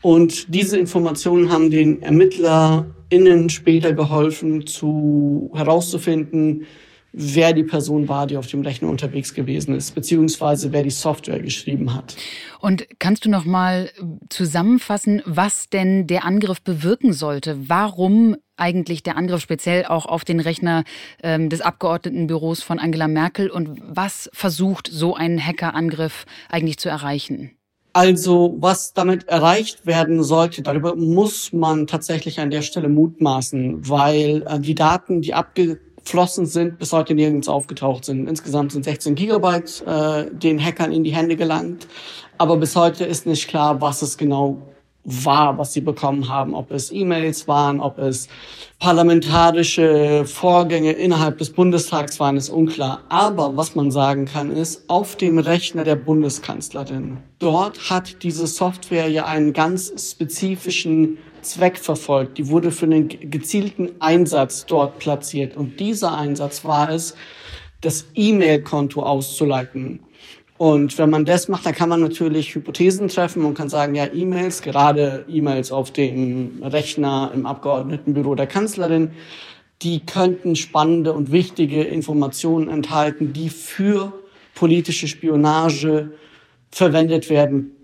Und 0.00 0.54
diese 0.54 0.78
Informationen 0.78 1.52
haben 1.52 1.70
den 1.70 2.00
ErmittlerInnen 2.00 3.50
später 3.50 3.92
geholfen, 3.92 4.66
zu 4.66 5.50
herauszufinden, 5.54 6.66
wer 7.12 7.52
die 7.52 7.64
Person 7.64 8.08
war, 8.08 8.26
die 8.26 8.36
auf 8.36 8.46
dem 8.46 8.62
Rechner 8.62 8.88
unterwegs 8.88 9.34
gewesen 9.34 9.74
ist, 9.74 9.94
beziehungsweise 9.94 10.72
wer 10.72 10.82
die 10.82 10.90
Software 10.90 11.40
geschrieben 11.40 11.94
hat. 11.94 12.16
Und 12.60 12.86
kannst 12.98 13.24
du 13.24 13.30
noch 13.30 13.44
mal 13.44 13.90
zusammenfassen, 14.28 15.22
was 15.24 15.68
denn 15.68 16.06
der 16.06 16.24
Angriff 16.24 16.62
bewirken 16.62 17.12
sollte? 17.12 17.68
Warum 17.68 18.36
eigentlich 18.56 19.02
der 19.02 19.16
Angriff 19.16 19.40
speziell 19.40 19.86
auch 19.86 20.06
auf 20.06 20.24
den 20.24 20.38
Rechner 20.38 20.84
ähm, 21.22 21.48
des 21.48 21.62
Abgeordnetenbüros 21.62 22.62
von 22.62 22.78
Angela 22.78 23.08
Merkel 23.08 23.50
und 23.50 23.80
was 23.82 24.30
versucht 24.32 24.88
so 24.92 25.14
ein 25.14 25.44
Hackerangriff 25.44 26.26
eigentlich 26.50 26.78
zu 26.78 26.88
erreichen? 26.88 27.52
Also, 27.92 28.56
was 28.60 28.92
damit 28.92 29.26
erreicht 29.26 29.84
werden 29.84 30.22
sollte, 30.22 30.62
darüber 30.62 30.94
muss 30.94 31.52
man 31.52 31.88
tatsächlich 31.88 32.38
an 32.38 32.50
der 32.50 32.62
Stelle 32.62 32.88
mutmaßen, 32.88 33.88
weil 33.88 34.44
äh, 34.46 34.60
die 34.60 34.76
Daten, 34.76 35.22
die 35.22 35.34
abge 35.34 35.80
flossen 36.04 36.46
sind, 36.46 36.78
bis 36.78 36.92
heute 36.92 37.14
nirgends 37.14 37.48
aufgetaucht 37.48 38.04
sind. 38.04 38.28
Insgesamt 38.28 38.72
sind 38.72 38.84
16 38.84 39.14
Gigabyte 39.14 39.82
äh, 39.86 40.30
den 40.30 40.62
Hackern 40.62 40.92
in 40.92 41.04
die 41.04 41.14
Hände 41.14 41.36
gelangt. 41.36 41.86
Aber 42.38 42.56
bis 42.56 42.76
heute 42.76 43.04
ist 43.04 43.26
nicht 43.26 43.48
klar, 43.48 43.80
was 43.80 44.02
es 44.02 44.16
genau 44.16 44.62
war, 45.04 45.56
was 45.58 45.72
sie 45.72 45.80
bekommen 45.80 46.28
haben. 46.28 46.54
Ob 46.54 46.70
es 46.70 46.92
E-Mails 46.92 47.48
waren, 47.48 47.80
ob 47.80 47.98
es 47.98 48.28
parlamentarische 48.78 50.24
Vorgänge 50.26 50.92
innerhalb 50.92 51.38
des 51.38 51.52
Bundestags 51.52 52.20
waren, 52.20 52.36
ist 52.36 52.50
unklar. 52.50 53.02
Aber 53.08 53.56
was 53.56 53.74
man 53.74 53.90
sagen 53.90 54.26
kann, 54.26 54.50
ist, 54.50 54.88
auf 54.88 55.16
dem 55.16 55.38
Rechner 55.38 55.84
der 55.84 55.96
Bundeskanzlerin, 55.96 57.18
dort 57.38 57.90
hat 57.90 58.22
diese 58.22 58.46
Software 58.46 59.08
ja 59.08 59.24
einen 59.24 59.52
ganz 59.52 59.92
spezifischen 60.12 61.18
Zweck 61.42 61.78
verfolgt. 61.78 62.38
Die 62.38 62.48
wurde 62.48 62.70
für 62.70 62.86
einen 62.86 63.08
gezielten 63.08 63.90
Einsatz 64.00 64.66
dort 64.66 64.98
platziert. 64.98 65.56
Und 65.56 65.80
dieser 65.80 66.16
Einsatz 66.16 66.64
war 66.64 66.90
es, 66.90 67.14
das 67.80 68.06
E-Mail-Konto 68.14 69.02
auszuleiten. 69.02 70.00
Und 70.58 70.98
wenn 70.98 71.08
man 71.08 71.24
das 71.24 71.48
macht, 71.48 71.64
dann 71.64 71.74
kann 71.74 71.88
man 71.88 72.02
natürlich 72.02 72.54
Hypothesen 72.54 73.08
treffen 73.08 73.46
und 73.46 73.54
kann 73.54 73.70
sagen, 73.70 73.94
ja, 73.94 74.12
E-Mails, 74.12 74.60
gerade 74.60 75.24
E-Mails 75.26 75.72
auf 75.72 75.90
dem 75.90 76.62
Rechner 76.62 77.30
im 77.34 77.46
Abgeordnetenbüro 77.46 78.34
der 78.34 78.46
Kanzlerin, 78.46 79.12
die 79.80 80.04
könnten 80.04 80.56
spannende 80.56 81.14
und 81.14 81.32
wichtige 81.32 81.82
Informationen 81.82 82.68
enthalten, 82.68 83.32
die 83.32 83.48
für 83.48 84.12
politische 84.54 85.08
Spionage 85.08 86.10
verwendet 86.70 87.30
werden 87.30 87.74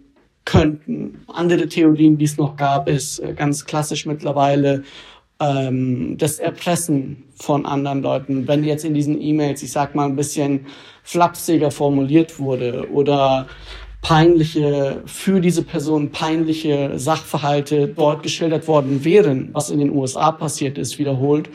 könnten. 0.47 1.23
Andere 1.27 1.69
Theorien, 1.69 2.17
die 2.17 2.25
es 2.25 2.39
noch 2.39 2.57
gab, 2.57 2.89
ist 2.89 3.19
äh, 3.19 3.35
ganz 3.35 3.67
klassisch 3.67 4.07
mittlerweile 4.07 4.85
ähm, 5.39 6.17
das 6.17 6.39
Erpressen 6.39 7.25
von 7.35 7.67
anderen 7.67 8.01
Leuten. 8.01 8.49
Wenn 8.49 8.65
jetzt 8.65 8.87
in 8.87 8.95
diesen 8.95 9.21
E-Mails, 9.21 9.63
ich 9.63 9.73
sag 9.73 9.95
mal, 9.95 10.07
ein 10.07 10.17
bisschen 10.17 10.67
flapsiger 11.03 11.71
formuliert 11.71 12.39
wurde 12.39 12.89
oder 12.91 13.47
peinliche, 14.01 15.03
für 15.05 15.41
diese 15.41 15.63
Person 15.63 16.11
peinliche 16.11 16.93
Sachverhalte 16.99 17.89
dort 17.89 18.23
geschildert 18.23 18.69
worden 18.69 19.05
wären, 19.05 19.51
was 19.53 19.71
in 19.71 19.81
den 19.81 19.91
USA 19.91 20.31
passiert 20.33 20.79
ist, 20.79 20.99
wiederholt 20.99 21.51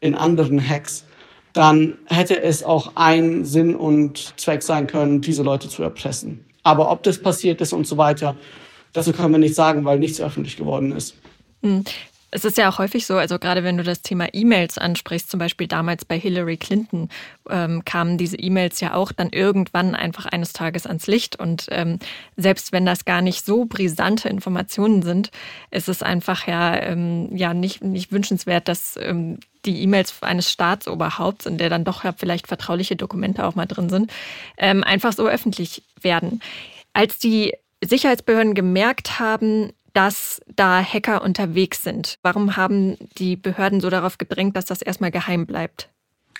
in 0.00 0.14
anderen 0.14 0.66
Hacks, 0.66 1.04
dann 1.52 1.98
hätte 2.06 2.42
es 2.42 2.64
auch 2.64 2.92
ein 2.94 3.44
Sinn 3.44 3.74
und 3.74 4.32
Zweck 4.40 4.62
sein 4.62 4.86
können, 4.86 5.20
diese 5.20 5.42
Leute 5.42 5.68
zu 5.68 5.82
erpressen. 5.82 6.44
Aber 6.62 6.90
ob 6.90 7.02
das 7.02 7.20
passiert 7.20 7.60
ist 7.60 7.72
und 7.72 7.86
so 7.86 7.96
weiter, 7.96 8.36
dazu 8.92 9.12
können 9.12 9.32
wir 9.32 9.38
nicht 9.38 9.54
sagen, 9.54 9.84
weil 9.84 9.98
nichts 9.98 10.20
öffentlich 10.20 10.56
geworden 10.56 10.92
ist. 10.92 11.14
Es 12.30 12.44
ist 12.44 12.58
ja 12.58 12.68
auch 12.68 12.78
häufig 12.78 13.06
so, 13.06 13.16
also 13.16 13.38
gerade 13.38 13.64
wenn 13.64 13.76
du 13.76 13.82
das 13.82 14.02
Thema 14.02 14.28
E-Mails 14.32 14.78
ansprichst, 14.78 15.30
zum 15.30 15.38
Beispiel 15.38 15.66
damals 15.66 16.04
bei 16.04 16.18
Hillary 16.18 16.56
Clinton, 16.56 17.08
ähm, 17.48 17.84
kamen 17.84 18.18
diese 18.18 18.36
E-Mails 18.36 18.80
ja 18.80 18.94
auch 18.94 19.12
dann 19.12 19.30
irgendwann 19.30 19.94
einfach 19.94 20.26
eines 20.26 20.52
Tages 20.52 20.86
ans 20.86 21.06
Licht. 21.06 21.36
Und 21.36 21.66
ähm, 21.70 21.98
selbst 22.36 22.72
wenn 22.72 22.86
das 22.86 23.04
gar 23.04 23.20
nicht 23.20 23.44
so 23.44 23.64
brisante 23.64 24.28
Informationen 24.28 25.02
sind, 25.02 25.30
ist 25.70 25.88
es 25.88 26.02
einfach 26.02 26.46
ja, 26.46 26.80
ähm, 26.80 27.34
ja 27.36 27.52
nicht, 27.52 27.82
nicht 27.82 28.12
wünschenswert, 28.12 28.68
dass 28.68 28.96
ähm, 29.00 29.38
die 29.64 29.82
E-Mails 29.82 30.22
eines 30.22 30.50
Staatsoberhaupts, 30.50 31.46
in 31.46 31.58
der 31.58 31.68
dann 31.68 31.84
doch 31.84 32.04
ja 32.04 32.12
vielleicht 32.16 32.46
vertrauliche 32.46 32.96
Dokumente 32.96 33.44
auch 33.44 33.54
mal 33.54 33.66
drin 33.66 33.90
sind, 33.90 34.12
ähm, 34.56 34.84
einfach 34.84 35.12
so 35.12 35.26
öffentlich 35.26 35.82
werden. 36.00 36.40
Als 36.92 37.18
die 37.18 37.54
Sicherheitsbehörden 37.82 38.54
gemerkt 38.54 39.18
haben, 39.18 39.72
dass 39.92 40.40
da 40.54 40.82
Hacker 40.82 41.22
unterwegs 41.22 41.82
sind, 41.82 42.18
warum 42.22 42.56
haben 42.56 42.96
die 43.18 43.36
Behörden 43.36 43.80
so 43.80 43.90
darauf 43.90 44.18
gedrängt, 44.18 44.56
dass 44.56 44.64
das 44.64 44.82
erstmal 44.82 45.10
geheim 45.10 45.46
bleibt? 45.46 45.88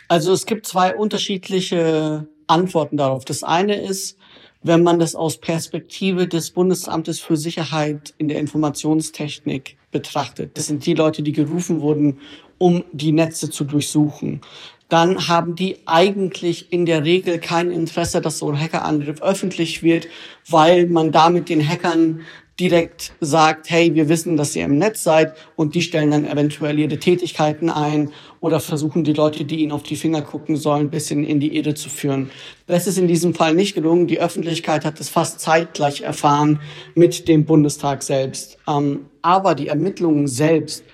Also 0.08 0.32
es 0.32 0.46
gibt 0.46 0.66
zwei 0.66 0.96
unterschiedliche 0.96 2.26
Antworten 2.46 2.96
darauf. 2.96 3.24
Das 3.24 3.44
eine 3.44 3.80
ist, 3.80 4.18
wenn 4.62 4.82
man 4.82 4.98
das 4.98 5.14
aus 5.14 5.38
Perspektive 5.38 6.26
des 6.26 6.50
Bundesamtes 6.50 7.20
für 7.20 7.36
Sicherheit 7.36 8.14
in 8.18 8.28
der 8.28 8.38
Informationstechnik 8.38 9.76
betrachtet. 9.90 10.56
Das 10.58 10.66
sind 10.66 10.84
die 10.84 10.94
Leute, 10.94 11.22
die 11.22 11.32
gerufen 11.32 11.80
wurden, 11.80 12.18
um 12.58 12.84
die 12.92 13.12
Netze 13.12 13.50
zu 13.50 13.64
durchsuchen. 13.64 14.42
Dann 14.90 15.28
haben 15.28 15.54
die 15.54 15.76
eigentlich 15.86 16.72
in 16.72 16.84
der 16.84 17.04
Regel 17.04 17.38
kein 17.38 17.70
Interesse, 17.70 18.20
dass 18.20 18.38
so 18.38 18.50
ein 18.50 18.60
Hackerangriff 18.60 19.22
öffentlich 19.22 19.84
wird, 19.84 20.08
weil 20.48 20.88
man 20.88 21.12
damit 21.12 21.48
den 21.48 21.66
Hackern 21.66 22.22
direkt 22.60 23.12
sagt, 23.20 23.70
hey, 23.70 23.94
wir 23.94 24.10
wissen, 24.10 24.36
dass 24.36 24.54
ihr 24.54 24.66
im 24.66 24.76
Netz 24.76 25.02
seid 25.02 25.34
und 25.56 25.74
die 25.74 25.80
stellen 25.80 26.10
dann 26.10 26.26
eventuell 26.26 26.78
ihre 26.78 26.98
Tätigkeiten 26.98 27.70
ein 27.70 28.12
oder 28.40 28.60
versuchen 28.60 29.02
die 29.02 29.14
Leute, 29.14 29.46
die 29.46 29.60
ihnen 29.60 29.72
auf 29.72 29.82
die 29.82 29.96
Finger 29.96 30.20
gucken 30.20 30.56
sollen, 30.56 30.86
ein 30.86 30.90
bisschen 30.90 31.24
in 31.24 31.40
die 31.40 31.56
Irre 31.56 31.74
zu 31.74 31.88
führen. 31.88 32.30
Das 32.66 32.86
ist 32.86 32.98
in 32.98 33.08
diesem 33.08 33.34
Fall 33.34 33.54
nicht 33.54 33.74
gelungen. 33.74 34.06
Die 34.06 34.20
Öffentlichkeit 34.20 34.84
hat 34.84 35.00
es 35.00 35.08
fast 35.08 35.40
zeitgleich 35.40 36.02
erfahren 36.02 36.60
mit 36.94 37.26
dem 37.28 37.46
Bundestag 37.46 38.02
selbst. 38.02 38.58
Ähm, 38.68 39.06
aber 39.22 39.54
die 39.54 39.68
Ermittlungen 39.68 40.28
selbst, 40.28 40.84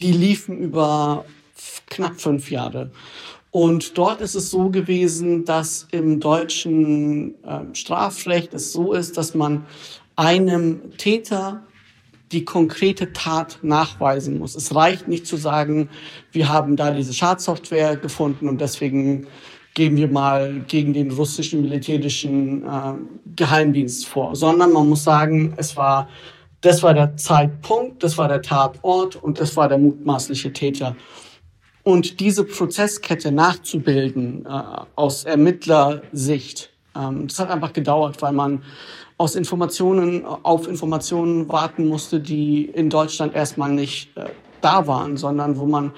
die 0.00 0.12
liefen 0.12 0.58
über 0.58 1.24
knapp 1.88 2.20
fünf 2.20 2.50
Jahre. 2.50 2.90
Und 3.50 3.96
dort 3.96 4.20
ist 4.20 4.34
es 4.34 4.50
so 4.50 4.68
gewesen, 4.68 5.44
dass 5.44 5.88
im 5.90 6.20
deutschen 6.20 7.42
äh, 7.42 7.74
Strafrecht 7.74 8.52
es 8.54 8.72
so 8.72 8.92
ist, 8.92 9.16
dass 9.16 9.34
man 9.34 9.64
einem 10.16 10.96
Täter 10.96 11.62
die 12.32 12.44
konkrete 12.44 13.12
Tat 13.12 13.58
nachweisen 13.62 14.38
muss. 14.38 14.56
Es 14.56 14.74
reicht 14.74 15.06
nicht 15.06 15.26
zu 15.26 15.36
sagen, 15.36 15.88
wir 16.32 16.48
haben 16.48 16.76
da 16.76 16.90
diese 16.90 17.14
Schadsoftware 17.14 17.96
gefunden 17.96 18.48
und 18.48 18.60
deswegen 18.60 19.28
geben 19.74 19.96
wir 19.96 20.08
mal 20.08 20.64
gegen 20.66 20.92
den 20.92 21.10
russischen 21.10 21.62
militärischen 21.62 22.64
äh, 22.64 22.94
Geheimdienst 23.36 24.06
vor, 24.06 24.34
sondern 24.34 24.72
man 24.72 24.88
muss 24.88 25.04
sagen, 25.04 25.52
es 25.56 25.76
war, 25.76 26.08
das 26.62 26.82
war 26.82 26.94
der 26.94 27.16
Zeitpunkt, 27.16 28.02
das 28.02 28.16
war 28.16 28.26
der 28.26 28.42
Tatort 28.42 29.16
und 29.16 29.38
das 29.38 29.56
war 29.56 29.68
der 29.68 29.78
mutmaßliche 29.78 30.52
Täter. 30.52 30.96
Und 31.82 32.18
diese 32.18 32.42
Prozesskette 32.42 33.30
nachzubilden 33.30 34.46
äh, 34.46 34.62
aus 34.96 35.24
Ermittlersicht, 35.24 36.70
ähm, 36.96 37.28
das 37.28 37.38
hat 37.38 37.50
einfach 37.50 37.74
gedauert, 37.74 38.20
weil 38.22 38.32
man 38.32 38.62
aus 39.18 39.34
Informationen 39.34 40.24
auf 40.24 40.68
Informationen 40.68 41.48
warten 41.48 41.88
musste, 41.88 42.20
die 42.20 42.66
in 42.66 42.90
Deutschland 42.90 43.34
erstmal 43.34 43.72
nicht 43.72 44.16
äh, 44.16 44.26
da 44.60 44.86
waren, 44.86 45.16
sondern 45.16 45.58
wo 45.58 45.66
man 45.66 45.92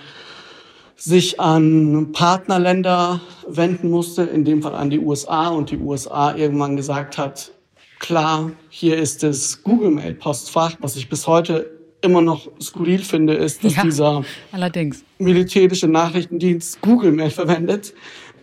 sich 0.95 1.39
an 1.39 2.11
Partnerländer 2.13 3.21
wenden 3.47 3.91
musste, 3.91 4.23
in 4.23 4.45
dem 4.45 4.63
Fall 4.63 4.75
an 4.75 4.91
die 4.91 4.99
USA 4.99 5.49
und 5.49 5.71
die 5.71 5.79
USA 5.79 6.35
irgendwann 6.35 6.77
gesagt 6.77 7.19
hat, 7.19 7.53
klar, 8.01 8.51
hier 8.69 8.97
ist 8.97 9.23
das 9.23 9.63
Google-Mail-Postfach, 9.63 10.77
was 10.81 10.97
ich 10.97 11.09
bis 11.09 11.27
heute 11.27 11.79
immer 12.01 12.21
noch 12.21 12.49
skurril 12.61 13.01
finde, 13.01 13.35
ist, 13.35 13.65
dass 13.65 13.77
ja, 13.77 13.83
dieser 13.83 14.25
allerdings. 14.53 15.05
militärische 15.19 15.89
Nachrichtendienst 15.89 16.81
Google-Mail 16.81 17.31
verwendet. 17.31 17.95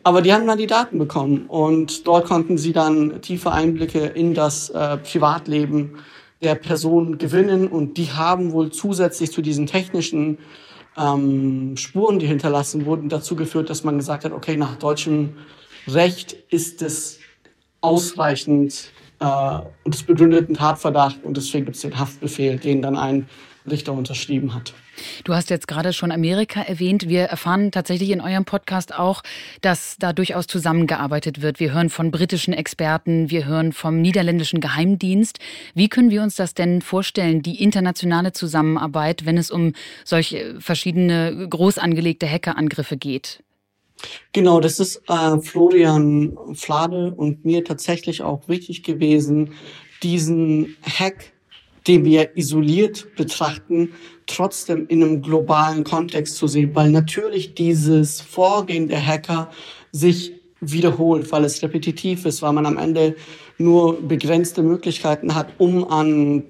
Aber 0.05 0.21
die 0.21 0.31
haben 0.31 0.45
dann 0.45 0.59
die 0.59 0.67
Daten 0.67 1.00
bekommen 1.00 1.47
und 1.47 2.05
dort 2.05 2.27
konnten 2.27 2.59
sie 2.59 2.74
dann 2.74 3.24
tiefe 3.24 3.51
Einblicke 3.51 4.05
in 4.05 4.35
das 4.35 4.69
äh, 4.69 4.97
Privatleben 4.97 5.95
der 6.43 6.53
Person 6.53 7.17
gewinnen 7.17 7.67
und 7.67 7.97
die 7.97 8.12
haben 8.12 8.51
wohl 8.51 8.71
zusätzlich 8.71 9.31
zu 9.31 9.41
diesen 9.41 9.65
technischen 9.65 10.38
ähm, 10.95 11.75
Spuren, 11.75 12.19
die 12.19 12.27
hinterlassen 12.27 12.85
wurden, 12.85 13.09
dazu 13.09 13.35
geführt, 13.35 13.71
dass 13.71 13.83
man 13.83 13.97
gesagt 13.97 14.25
hat, 14.25 14.31
okay, 14.31 14.57
nach 14.57 14.75
deutschem 14.75 15.38
Recht 15.88 16.33
ist 16.51 16.83
es 16.83 17.17
ausreichend 17.81 18.91
äh, 19.19 19.59
und 19.85 19.95
es 19.95 20.03
begründet 20.03 20.45
einen 20.45 20.57
Tatverdacht 20.57 21.24
und 21.24 21.35
deswegen 21.35 21.65
gibt 21.65 21.77
es 21.77 21.81
den 21.81 21.97
Haftbefehl, 21.97 22.59
den 22.59 22.83
dann 22.83 22.95
ein 22.95 23.27
Richter 23.67 23.93
unterschrieben 23.93 24.53
hat. 24.53 24.75
Du 25.23 25.33
hast 25.33 25.49
jetzt 25.49 25.67
gerade 25.67 25.93
schon 25.93 26.11
Amerika 26.11 26.61
erwähnt. 26.61 27.07
Wir 27.07 27.23
erfahren 27.23 27.71
tatsächlich 27.71 28.11
in 28.11 28.21
eurem 28.21 28.45
Podcast 28.45 28.97
auch, 28.97 29.21
dass 29.61 29.97
da 29.99 30.13
durchaus 30.13 30.47
zusammengearbeitet 30.47 31.41
wird. 31.41 31.60
Wir 31.60 31.73
hören 31.73 31.89
von 31.89 32.12
britischen 32.12 32.53
Experten, 32.53 33.29
wir 33.29 33.45
hören 33.45 33.73
vom 33.73 34.01
niederländischen 34.01 34.60
Geheimdienst. 34.60 35.39
Wie 35.73 35.89
können 35.89 36.12
wir 36.12 36.21
uns 36.21 36.36
das 36.36 36.53
denn 36.53 36.81
vorstellen, 36.81 37.41
die 37.41 37.62
internationale 37.62 38.31
Zusammenarbeit, 38.34 39.25
wenn 39.25 39.38
es 39.38 39.51
um 39.51 39.73
solche 40.03 40.60
verschiedene 40.60 41.47
groß 41.49 41.77
angelegte 41.77 42.29
Hackerangriffe 42.29 42.97
geht? 42.97 43.43
Genau, 44.34 44.60
das 44.60 44.79
ist 44.79 45.01
äh, 45.08 45.39
Florian 45.39 46.38
Flade 46.53 47.13
und 47.15 47.45
mir 47.45 47.63
tatsächlich 47.63 48.21
auch 48.21 48.47
wichtig 48.47 48.84
gewesen, 48.84 49.51
diesen 50.03 50.75
Hack 50.84 51.35
den 51.88 52.06
wir 52.06 52.36
isoliert 52.36 53.15
betrachten, 53.15 53.93
trotzdem 54.28 54.88
in 54.88 55.04
einem 55.04 55.21
globalen 55.21 55.84
Kontext 55.84 56.38
zu 56.38 56.48
sehen, 56.48 56.71
weil 56.74 56.89
natürlich 56.89 57.54
dieses 57.54 58.21
Vorgehen 58.21 58.88
der 58.88 59.06
Hacker 59.06 59.52
sich 59.91 60.34
wiederholt, 60.62 61.32
weil 61.32 61.43
es 61.43 61.62
repetitiv 61.62 62.26
ist, 62.26 62.41
weil 62.41 62.54
man 62.54 62.65
am 62.65 62.78
Ende 62.78 63.15
nur 63.58 64.02
begrenzte 64.02 64.63
Möglichkeiten 64.63 65.36
hat, 65.36 65.48
um 65.58 65.88
an 65.89 66.43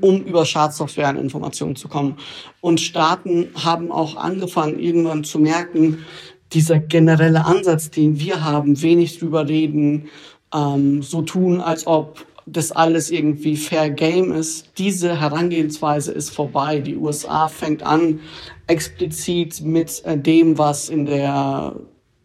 um 0.00 0.22
über 0.24 0.44
Schadsoftware 0.44 1.08
an 1.08 1.16
Informationen 1.16 1.76
zu 1.76 1.86
kommen. 1.86 2.16
Und 2.60 2.80
Staaten 2.80 3.48
haben 3.54 3.92
auch 3.92 4.16
angefangen, 4.16 4.80
irgendwann 4.80 5.22
zu 5.22 5.38
merken, 5.38 6.04
dieser 6.52 6.78
generelle 6.78 7.44
Ansatz, 7.44 7.90
den 7.90 8.18
wir 8.18 8.44
haben, 8.44 8.80
wenig 8.82 9.18
drüber 9.18 9.48
reden, 9.48 10.08
ähm, 10.54 11.02
so 11.02 11.22
tun, 11.22 11.60
als 11.60 11.86
ob 11.86 12.26
das 12.52 12.72
alles 12.72 13.10
irgendwie 13.10 13.56
Fair 13.56 13.90
Game 13.90 14.32
ist. 14.32 14.70
Diese 14.78 15.20
Herangehensweise 15.20 16.12
ist 16.12 16.30
vorbei. 16.30 16.80
Die 16.80 16.96
USA 16.96 17.48
fängt 17.48 17.82
an, 17.82 18.20
explizit 18.66 19.60
mit 19.62 20.02
äh, 20.04 20.16
dem, 20.18 20.58
was 20.58 20.88
in 20.88 21.06
der 21.06 21.74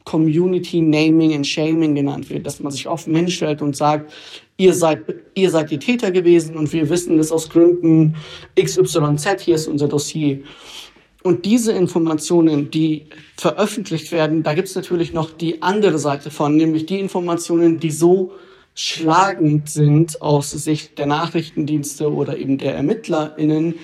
Community 0.06 0.82
Naming 0.82 1.34
and 1.34 1.48
Shaming 1.48 1.96
genannt 1.96 2.30
wird, 2.30 2.46
dass 2.46 2.60
man 2.60 2.72
sich 2.72 2.88
offen 2.88 3.16
hinstellt 3.16 3.62
und 3.62 3.76
sagt, 3.76 4.12
ihr 4.58 4.74
seid, 4.74 5.00
ihr 5.34 5.50
seid 5.50 5.72
die 5.72 5.80
Täter 5.80 6.12
gewesen 6.12 6.58
und 6.58 6.72
wir 6.74 6.90
wissen 6.90 7.18
das 7.18 7.32
aus 7.32 7.50
Gründen 7.50 8.16
XYZ, 8.60 9.42
hier 9.42 9.56
ist 9.56 9.68
unser 9.68 9.88
Dossier. 9.88 10.44
Und 11.24 11.46
diese 11.46 11.72
Informationen, 11.72 12.70
die 12.70 13.06
veröffentlicht 13.38 14.12
werden, 14.12 14.44
da 14.44 14.54
gibt 14.54 14.68
es 14.68 14.76
natürlich 14.76 15.14
noch 15.14 15.32
die 15.32 15.62
andere 15.62 15.98
Seite 15.98 16.30
von, 16.32 16.58
nämlich 16.58 16.86
die 16.86 17.00
Informationen, 17.00 17.80
die 17.80 17.92
so 17.92 18.34
schlagend 18.76 19.70
sind 19.70 20.22
aus 20.22 20.52
Sicht 20.52 20.98
der 20.98 21.06
Nachrichtendienste 21.06 22.12
oder 22.12 22.38
eben 22.38 22.58
der 22.58 22.76
ErmittlerInnen, 22.76 23.76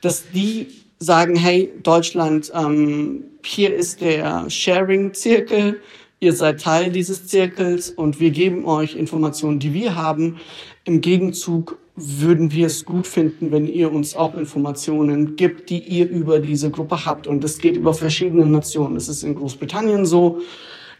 dass 0.00 0.30
die 0.32 0.68
sagen, 0.98 1.36
hey, 1.36 1.72
Deutschland, 1.82 2.52
ähm, 2.54 3.24
hier 3.44 3.74
ist 3.74 4.00
der 4.00 4.48
Sharing-Zirkel, 4.48 5.80
ihr 6.20 6.32
seid 6.32 6.60
Teil 6.60 6.90
dieses 6.90 7.26
Zirkels 7.26 7.90
und 7.90 8.20
wir 8.20 8.30
geben 8.30 8.64
euch 8.64 8.96
Informationen, 8.96 9.58
die 9.58 9.74
wir 9.74 9.94
haben. 9.94 10.38
Im 10.84 11.00
Gegenzug 11.00 11.78
würden 11.96 12.52
wir 12.52 12.66
es 12.66 12.84
gut 12.84 13.06
finden, 13.06 13.50
wenn 13.52 13.66
ihr 13.66 13.90
uns 13.90 14.16
auch 14.16 14.34
Informationen 14.34 15.36
gibt, 15.36 15.70
die 15.70 15.78
ihr 15.78 16.08
über 16.08 16.40
diese 16.40 16.70
Gruppe 16.70 17.06
habt. 17.06 17.26
Und 17.26 17.42
das 17.42 17.58
geht 17.58 17.76
über 17.76 17.94
verschiedene 17.94 18.46
Nationen. 18.46 18.94
Das 18.94 19.08
ist 19.08 19.22
in 19.22 19.34
Großbritannien 19.34 20.04
so, 20.04 20.40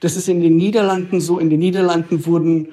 das 0.01 0.17
ist 0.17 0.29
in 0.29 0.41
den 0.41 0.57
Niederlanden 0.57 1.21
so. 1.21 1.39
In 1.39 1.51
den 1.51 1.61
Niederlanden 1.61 2.27
wurden 2.27 2.69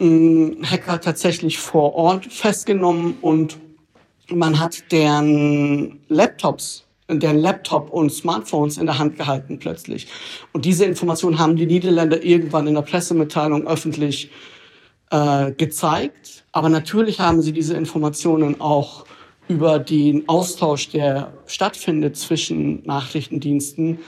Hacker 0.00 1.00
tatsächlich 1.00 1.58
vor 1.58 1.94
Ort 1.94 2.26
festgenommen 2.26 3.18
und 3.20 3.58
man 4.28 4.58
hat 4.58 4.90
deren 4.92 6.00
Laptops, 6.08 6.84
deren 7.08 7.38
Laptop 7.38 7.90
und 7.90 8.10
Smartphones 8.10 8.78
in 8.78 8.86
der 8.86 8.98
Hand 8.98 9.16
gehalten 9.18 9.58
plötzlich. 9.58 10.06
Und 10.52 10.64
diese 10.64 10.84
Informationen 10.84 11.38
haben 11.38 11.56
die 11.56 11.66
Niederländer 11.66 12.22
irgendwann 12.22 12.66
in 12.66 12.74
der 12.74 12.82
Pressemitteilung 12.82 13.66
öffentlich 13.66 14.30
äh, 15.10 15.52
gezeigt. 15.52 16.44
Aber 16.52 16.68
natürlich 16.68 17.20
haben 17.20 17.42
sie 17.42 17.52
diese 17.52 17.74
Informationen 17.74 18.60
auch 18.60 19.04
über 19.48 19.78
den 19.80 20.28
Austausch, 20.28 20.88
der 20.88 21.32
stattfindet 21.46 22.16
zwischen 22.16 22.84
Nachrichtendiensten, 22.84 23.98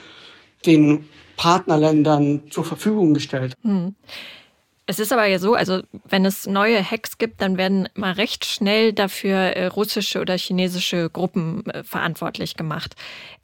den 0.65 1.05
Partnerländern 1.35 2.43
zur 2.49 2.63
Verfügung 2.63 3.13
gestellt. 3.13 3.53
Hm. 3.61 3.95
Es 4.85 4.99
ist 4.99 5.13
aber 5.13 5.25
ja 5.25 5.39
so, 5.39 5.53
also 5.53 5.81
wenn 6.03 6.25
es 6.25 6.45
neue 6.45 6.83
Hacks 6.83 7.17
gibt, 7.17 7.41
dann 7.41 7.57
werden 7.57 7.87
mal 7.95 8.11
recht 8.11 8.43
schnell 8.43 8.91
dafür 8.91 9.37
äh, 9.37 9.67
russische 9.67 10.19
oder 10.19 10.37
chinesische 10.37 11.09
Gruppen 11.09 11.65
äh, 11.67 11.83
verantwortlich 11.83 12.57
gemacht. 12.57 12.95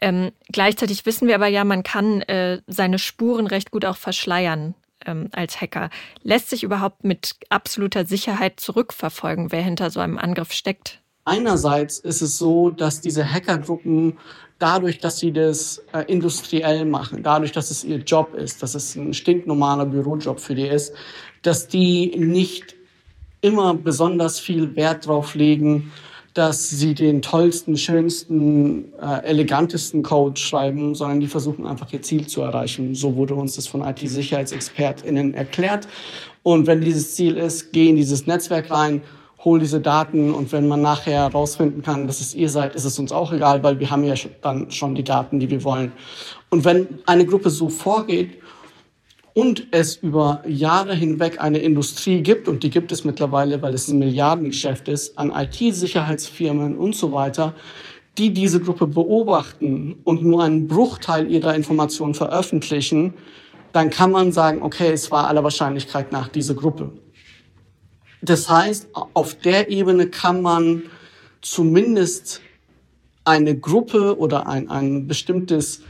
Ähm, 0.02 0.32
gleichzeitig 0.52 1.06
wissen 1.06 1.30
wir 1.30 1.36
aber 1.36 1.48
ja, 1.48 1.64
man 1.64 1.84
kann 1.84 2.22
äh, 2.24 2.62
seine 2.68 3.00
Spuren 3.00 3.48
recht 3.48 3.72
gut 3.72 3.86
auch 3.86 3.96
verschleiern 3.96 4.76
ähm, 5.06 5.30
als 5.32 5.62
Hacker. 5.62 5.90
Lässt 6.24 6.50
sich 6.50 6.64
überhaupt 6.64 7.06
mit 7.06 7.36
absoluter 7.50 8.06
Sicherheit 8.06 8.60
zurückverfolgen, 8.60 9.54
wer 9.54 9.62
hinter 9.62 9.92
so 9.92 10.02
einem 10.02 10.18
Angriff 10.18 10.52
steckt? 10.52 11.00
Einerseits 11.24 12.00
ist 12.00 12.22
es 12.22 12.38
so, 12.38 12.70
dass 12.70 13.02
diese 13.02 13.32
Hackergruppen 13.32 14.18
dadurch, 14.58 15.00
dass 15.00 15.20
sie 15.20 15.32
das 15.32 15.84
äh, 15.94 16.04
industriell 16.08 16.86
machen, 16.86 17.24
dadurch, 17.24 17.52
dass 17.52 17.72
es 17.72 17.84
ihr 17.84 17.98
Job 18.00 18.34
ist, 18.36 18.62
dass 18.62 18.76
es 18.76 18.96
ein 18.96 19.14
stinknormaler 19.14 19.86
Bürojob 19.86 20.40
für 20.40 20.56
die 20.56 20.68
ist, 20.68 20.94
dass 21.42 21.68
die 21.68 22.16
nicht 22.18 22.76
immer 23.42 23.74
besonders 23.74 24.40
viel 24.40 24.76
Wert 24.76 25.08
drauf 25.08 25.36
legen, 25.36 25.92
dass 26.34 26.70
sie 26.70 26.94
den 26.94 27.22
tollsten, 27.22 27.76
schönsten, 27.76 28.94
äh, 29.02 29.26
elegantesten 29.26 30.04
Code 30.04 30.40
schreiben, 30.40 30.94
sondern 30.94 31.20
die 31.20 31.28
versuchen 31.28 31.66
einfach 31.66 31.92
ihr 31.92 32.02
Ziel 32.02 32.28
zu 32.28 32.42
erreichen. 32.42 32.94
So 32.96 33.16
wurde 33.16 33.34
uns 33.34 33.56
das 33.56 33.68
von 33.68 33.82
IT-SicherheitsexpertInnen 33.82 35.34
erklärt. 35.34 35.88
Und 36.44 36.68
wenn 36.68 36.82
dieses 36.82 37.16
Ziel 37.16 37.36
ist, 37.36 37.74
geh 37.74 37.90
in 37.90 37.96
dieses 37.96 38.28
Netzwerk 38.28 38.70
rein, 38.70 39.02
hol 39.44 39.60
diese 39.60 39.80
Daten 39.80 40.34
und 40.34 40.52
wenn 40.52 40.68
man 40.68 40.82
nachher 40.82 41.24
herausfinden 41.24 41.82
kann, 41.82 42.08
dass 42.08 42.20
es 42.20 42.36
ihr 42.36 42.50
seid, 42.50 42.76
ist 42.76 42.86
es 42.86 43.00
uns 43.00 43.12
auch 43.12 43.32
egal, 43.32 43.64
weil 43.64 43.80
wir 43.80 43.90
haben 43.90 44.04
ja 44.04 44.14
dann 44.42 44.70
schon 44.70 44.96
die 44.96 45.04
Daten, 45.04 45.40
die 45.40 45.50
wir 45.50 45.64
wollen. 45.64 45.94
Und 46.50 46.66
wenn 46.66 47.00
eine 47.06 47.26
Gruppe 47.26 47.50
so 47.50 47.70
vorgeht 47.70 48.38
und 49.40 49.68
es 49.72 49.96
über 49.96 50.44
Jahre 50.46 50.94
hinweg 50.94 51.40
eine 51.40 51.60
Industrie 51.60 52.22
gibt, 52.22 52.50
und 52.50 52.62
die 52.62 52.70
gibt 52.70 52.92
es 52.92 53.06
mittlerweile, 53.06 53.62
weil 53.62 53.74
es 53.74 53.88
ein 53.88 53.98
Milliardengeschäft 53.98 54.90
ist, 54.90 55.18
an 55.18 55.32
IT-Sicherheitsfirmen 55.32 56.78
und 56.78 56.94
so 56.94 57.14
weiter, 57.14 57.56
die 58.18 58.34
diese 58.34 58.60
Gruppe 58.60 58.86
beobachten 58.86 59.96
und 60.04 60.24
nur 60.24 60.44
einen 60.44 60.68
Bruchteil 60.68 61.32
ihrer 61.32 61.56
Informationen 61.56 62.16
veröffentlichen, 62.16 63.14
dann 63.72 63.90
kann 63.90 64.12
man 64.12 64.34
sagen, 64.34 64.62
okay, 64.62 64.92
es 64.92 65.10
war 65.10 65.30
aller 65.30 65.46
Wahrscheinlichkeit 65.46 66.12
nach 66.12 66.28
diese 66.28 66.54
Gruppe. 66.54 66.92
Das 68.22 68.50
heißt, 68.50 68.90
auf 69.14 69.36
der 69.36 69.70
Ebene 69.70 70.08
kann 70.08 70.42
man 70.42 70.84
zumindest 71.40 72.42
eine 73.24 73.58
Gruppe 73.58 74.20
oder 74.20 74.48
ein, 74.48 74.70
ein 74.70 75.08
bestimmtes 75.08 75.84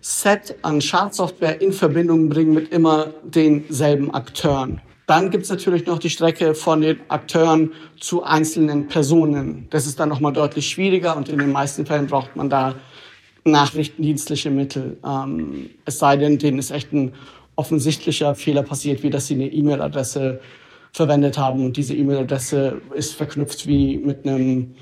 Set 0.00 0.56
an 0.62 0.80
Schadsoftware 0.80 1.60
in 1.60 1.72
Verbindung 1.72 2.28
bringen 2.28 2.54
mit 2.54 2.72
immer 2.72 3.08
denselben 3.24 4.12
Akteuren. 4.14 4.80
Dann 5.06 5.30
gibt's 5.30 5.48
natürlich 5.48 5.86
noch 5.86 5.98
die 5.98 6.08
Strecke 6.08 6.54
von 6.54 6.82
den 6.82 7.00
Akteuren 7.08 7.72
zu 7.98 8.22
einzelnen 8.22 8.86
Personen. 8.86 9.66
Das 9.70 9.86
ist 9.86 9.98
dann 9.98 10.08
nochmal 10.08 10.32
deutlich 10.32 10.68
schwieriger 10.68 11.16
und 11.16 11.28
in 11.28 11.38
den 11.38 11.50
meisten 11.50 11.84
Fällen 11.84 12.06
braucht 12.06 12.36
man 12.36 12.48
da 12.48 12.76
nachrichtendienstliche 13.44 14.50
Mittel. 14.50 14.98
Ähm, 15.04 15.70
es 15.84 15.98
sei 15.98 16.16
denn, 16.16 16.38
denen 16.38 16.58
ist 16.58 16.70
echt 16.70 16.92
ein 16.92 17.12
offensichtlicher 17.56 18.34
Fehler 18.34 18.62
passiert, 18.62 19.02
wie 19.02 19.10
dass 19.10 19.26
sie 19.26 19.34
eine 19.34 19.52
E-Mail-Adresse 19.52 20.40
verwendet 20.92 21.38
haben 21.38 21.64
und 21.64 21.76
diese 21.76 21.94
E-Mail-Adresse 21.94 22.80
ist 22.94 23.14
verknüpft 23.14 23.66
wie 23.66 23.98
mit 23.98 24.26
einem 24.26 24.74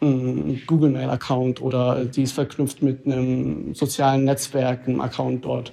Google 0.00 0.90
Mail 0.90 1.10
Account 1.10 1.62
oder 1.62 2.04
die 2.04 2.22
ist 2.22 2.32
verknüpft 2.32 2.82
mit 2.82 3.06
einem 3.06 3.74
sozialen 3.74 4.24
Netzwerk, 4.24 4.86
einem 4.86 5.00
Account 5.00 5.44
dort, 5.44 5.72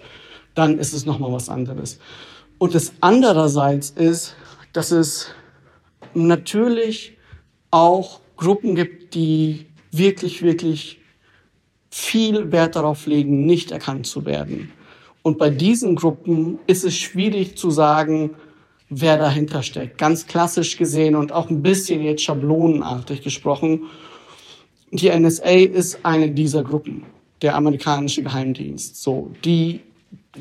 dann 0.55 0.79
ist 0.79 0.93
es 0.93 1.05
nochmal 1.05 1.31
was 1.31 1.49
anderes. 1.49 1.99
Und 2.57 2.75
das 2.75 2.93
andererseits 3.01 3.89
ist, 3.89 4.35
dass 4.73 4.91
es 4.91 5.31
natürlich 6.13 7.17
auch 7.71 8.19
Gruppen 8.37 8.75
gibt, 8.75 9.13
die 9.15 9.67
wirklich, 9.91 10.41
wirklich 10.41 10.99
viel 11.89 12.51
Wert 12.51 12.75
darauf 12.75 13.05
legen, 13.05 13.45
nicht 13.45 13.71
erkannt 13.71 14.07
zu 14.07 14.25
werden. 14.25 14.71
Und 15.23 15.37
bei 15.37 15.49
diesen 15.49 15.95
Gruppen 15.95 16.59
ist 16.67 16.83
es 16.83 16.97
schwierig 16.97 17.57
zu 17.57 17.69
sagen, 17.69 18.31
wer 18.89 19.17
dahinter 19.17 19.61
steckt. 19.63 19.97
Ganz 19.97 20.25
klassisch 20.27 20.77
gesehen 20.77 21.15
und 21.15 21.31
auch 21.31 21.49
ein 21.49 21.61
bisschen 21.61 22.01
jetzt 22.01 22.23
schablonenartig 22.23 23.21
gesprochen. 23.21 23.83
Die 24.91 25.09
NSA 25.09 25.49
ist 25.49 25.99
eine 26.03 26.31
dieser 26.31 26.63
Gruppen, 26.63 27.03
der 27.41 27.55
amerikanische 27.55 28.23
Geheimdienst. 28.23 29.01
So, 29.01 29.31
die 29.45 29.81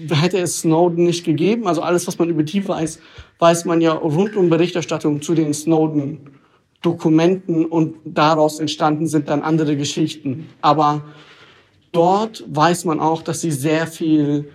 hätte 0.09 0.39
es 0.39 0.61
Snowden 0.61 1.05
nicht 1.05 1.25
gegeben. 1.25 1.67
Also 1.67 1.83
alles, 1.83 2.07
was 2.07 2.19
man 2.19 2.29
über 2.29 2.43
die 2.43 2.67
weiß, 2.67 2.99
weiß 3.39 3.65
man 3.65 3.81
ja 3.81 3.93
rund 3.93 4.37
um 4.37 4.51
Berichterstattung 4.51 5.23
zu 5.23 5.35
den 5.35 5.55
Snowden 5.55 6.19
Dokumenten 6.83 7.67
und 7.67 7.97
daraus 8.05 8.59
entstanden 8.59 9.07
sind 9.07 9.29
dann 9.29 9.43
andere 9.43 9.77
Geschichten. 9.77 10.49
Aber 10.63 11.03
dort 11.93 12.43
weiß 12.49 12.87
man 12.87 13.01
auch, 13.01 13.23
dass 13.23 13.43
sie 13.43 13.51
sehr 13.51 13.87
viel 13.87 14.51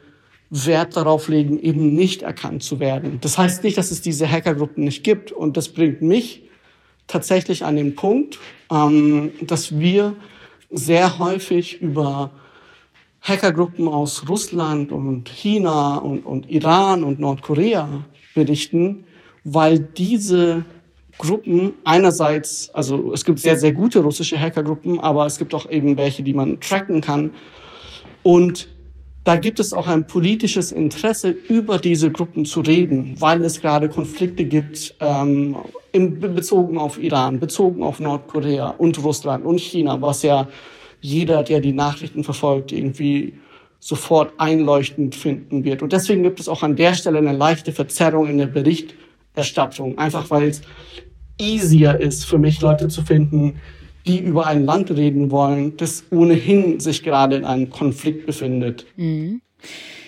Wert 0.49 0.97
darauf 0.97 1.27
legen, 1.27 1.59
eben 1.59 1.93
nicht 1.93 2.23
erkannt 2.23 2.63
zu 2.63 2.79
werden. 2.79 3.19
Das 3.21 3.37
heißt 3.37 3.63
nicht, 3.63 3.77
dass 3.77 3.91
es 3.91 4.01
diese 4.01 4.29
Hackergruppen 4.29 4.83
nicht 4.83 5.03
gibt. 5.03 5.31
Und 5.31 5.55
das 5.55 5.69
bringt 5.69 6.01
mich 6.01 6.44
tatsächlich 7.07 7.63
an 7.63 7.75
den 7.75 7.95
Punkt, 7.95 8.39
ähm, 8.71 9.31
dass 9.41 9.77
wir 9.77 10.15
sehr 10.71 11.19
häufig 11.19 11.81
über 11.81 12.31
Hackergruppen 13.21 13.87
aus 13.87 14.27
Russland 14.29 14.91
und 14.91 15.29
China 15.29 15.97
und, 15.97 16.25
und 16.25 16.49
Iran 16.49 17.03
und 17.03 17.19
Nordkorea 17.19 18.05
berichten, 18.35 19.05
weil 19.43 19.79
diese 19.79 20.65
Gruppen 21.17 21.73
einerseits, 21.85 22.69
also 22.71 23.13
es 23.13 23.23
gibt 23.23 23.39
sehr, 23.39 23.57
sehr 23.57 23.71
gute 23.71 23.99
russische 23.99 24.39
Hackergruppen, 24.39 24.99
aber 24.99 25.25
es 25.25 25.37
gibt 25.37 25.53
auch 25.53 25.69
eben 25.69 25.97
welche, 25.97 26.23
die 26.23 26.33
man 26.33 26.59
tracken 26.59 27.01
kann. 27.01 27.31
Und 28.21 28.67
da 29.25 29.35
gibt 29.37 29.59
es 29.59 29.73
auch 29.73 29.87
ein 29.87 30.05
politisches 30.05 30.71
Interesse, 30.71 31.31
über 31.31 31.79
diese 31.79 32.11
Gruppen 32.11 32.45
zu 32.45 32.61
reden, 32.61 33.15
weil 33.19 33.43
es 33.43 33.59
gerade 33.59 33.89
Konflikte 33.89 34.45
gibt, 34.45 34.95
ähm, 34.99 35.57
bezogen 35.91 36.77
auf 36.77 37.01
Iran, 37.01 37.39
bezogen 37.39 37.81
auf 37.81 37.99
Nordkorea 37.99 38.75
und 38.77 39.03
Russland 39.03 39.43
und 39.43 39.59
China, 39.59 39.99
was 39.99 40.21
ja 40.21 40.47
jeder, 41.01 41.41
der 41.41 41.59
die 41.59 41.73
Nachrichten 41.73 42.23
verfolgt, 42.23 42.71
irgendwie 42.71 43.33
sofort 43.79 44.33
einleuchtend 44.37 45.15
finden 45.15 45.63
wird. 45.63 45.81
Und 45.81 45.91
deswegen 45.91 46.21
gibt 46.21 46.39
es 46.39 46.47
auch 46.47 46.61
an 46.61 46.75
der 46.75 46.93
Stelle 46.93 47.17
eine 47.17 47.33
leichte 47.33 47.71
Verzerrung 47.71 48.27
in 48.27 48.37
der 48.37 48.47
Berichterstattung, 48.47 49.97
einfach 49.97 50.29
weil 50.29 50.49
es 50.49 50.61
easier 51.39 51.99
ist 51.99 52.25
für 52.25 52.37
mich, 52.37 52.61
Leute 52.61 52.89
zu 52.89 53.01
finden, 53.01 53.55
die 54.07 54.19
über 54.19 54.47
ein 54.47 54.65
Land 54.65 54.91
reden 54.91 55.31
wollen, 55.31 55.77
das 55.77 56.03
ohnehin 56.11 56.79
sich 56.79 57.03
gerade 57.03 57.35
in 57.35 57.45
einem 57.45 57.69
Konflikt 57.69 58.25
befindet. 58.25 58.85
Mhm. 58.95 59.41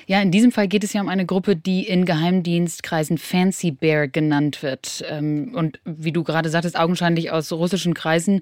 Ja, 0.07 0.21
in 0.21 0.31
diesem 0.31 0.53
Fall 0.53 0.69
geht 0.69 0.85
es 0.85 0.93
ja 0.93 1.01
um 1.01 1.09
eine 1.09 1.25
Gruppe, 1.25 1.57
die 1.57 1.85
in 1.85 2.05
Geheimdienstkreisen 2.05 3.17
Fancy 3.17 3.71
Bear 3.71 4.07
genannt 4.07 4.63
wird. 4.63 5.03
Ähm, 5.09 5.51
und 5.53 5.81
wie 5.83 6.13
du 6.13 6.23
gerade 6.23 6.49
sagtest, 6.49 6.79
augenscheinlich 6.79 7.31
aus 7.31 7.51
russischen 7.51 7.93
Kreisen 7.93 8.41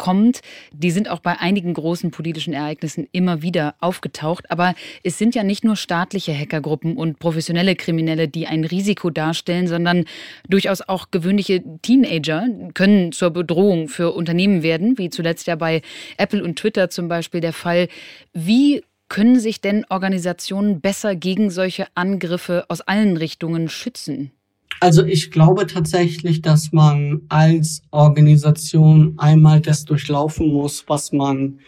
kommt. 0.00 0.40
Die 0.72 0.90
sind 0.90 1.10
auch 1.10 1.20
bei 1.20 1.38
einigen 1.38 1.74
großen 1.74 2.10
politischen 2.10 2.54
Ereignissen 2.54 3.06
immer 3.12 3.42
wieder 3.42 3.74
aufgetaucht. 3.80 4.50
Aber 4.50 4.74
es 5.04 5.18
sind 5.18 5.34
ja 5.34 5.44
nicht 5.44 5.62
nur 5.62 5.76
staatliche 5.76 6.32
Hackergruppen 6.32 6.96
und 6.96 7.18
professionelle 7.18 7.76
Kriminelle, 7.76 8.26
die 8.26 8.46
ein 8.46 8.64
Risiko 8.64 9.10
darstellen, 9.10 9.68
sondern 9.68 10.06
durchaus 10.48 10.80
auch 10.80 11.10
gewöhnliche 11.10 11.62
Teenager 11.82 12.46
können 12.72 13.12
zur 13.12 13.28
Bedrohung 13.28 13.88
für 13.88 14.12
Unternehmen 14.12 14.62
werden, 14.62 14.96
wie 14.96 15.10
zuletzt 15.10 15.46
ja 15.46 15.54
bei 15.54 15.82
Apple 16.16 16.42
und 16.42 16.58
Twitter 16.58 16.88
zum 16.88 17.08
Beispiel 17.08 17.42
der 17.42 17.52
Fall. 17.52 17.88
Wie 18.32 18.82
können 19.10 19.38
sich 19.38 19.60
denn 19.60 19.84
Organisationen 19.90 20.80
besser 20.80 21.14
gegen 21.14 21.50
solche 21.50 21.88
Angriffe 21.94 22.64
aus 22.68 22.80
allen 22.80 23.18
Richtungen 23.18 23.68
schützen? 23.68 24.30
Also 24.78 25.04
ich 25.04 25.30
glaube 25.30 25.66
tatsächlich, 25.66 26.42
dass 26.42 26.72
man 26.72 27.22
als 27.28 27.82
Organisation 27.90 29.14
einmal 29.18 29.60
das 29.60 29.84
durchlaufen 29.84 30.52
muss, 30.52 30.84
was 30.86 31.12
man 31.12 31.58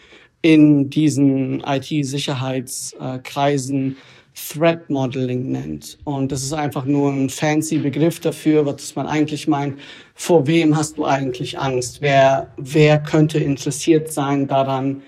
in 0.41 0.89
diesen 0.89 1.61
IT-Sicherheitskreisen 1.61 3.97
Threat 4.35 4.89
Modeling 4.89 5.51
nennt. 5.51 5.97
Und 6.05 6.31
das 6.31 6.43
ist 6.43 6.53
einfach 6.53 6.85
nur 6.85 7.11
ein 7.11 7.29
fancy 7.29 7.77
Begriff 7.77 8.19
dafür, 8.19 8.65
was 8.65 8.95
man 8.95 9.07
eigentlich 9.07 9.47
meint. 9.47 9.79
Vor 10.15 10.47
wem 10.47 10.75
hast 10.75 10.97
du 10.97 11.05
eigentlich 11.05 11.59
Angst? 11.59 12.01
Wer, 12.01 12.51
wer 12.57 13.01
könnte 13.01 13.39
interessiert 13.39 14.11
sein 14.11 14.47
daran, 14.47 15.03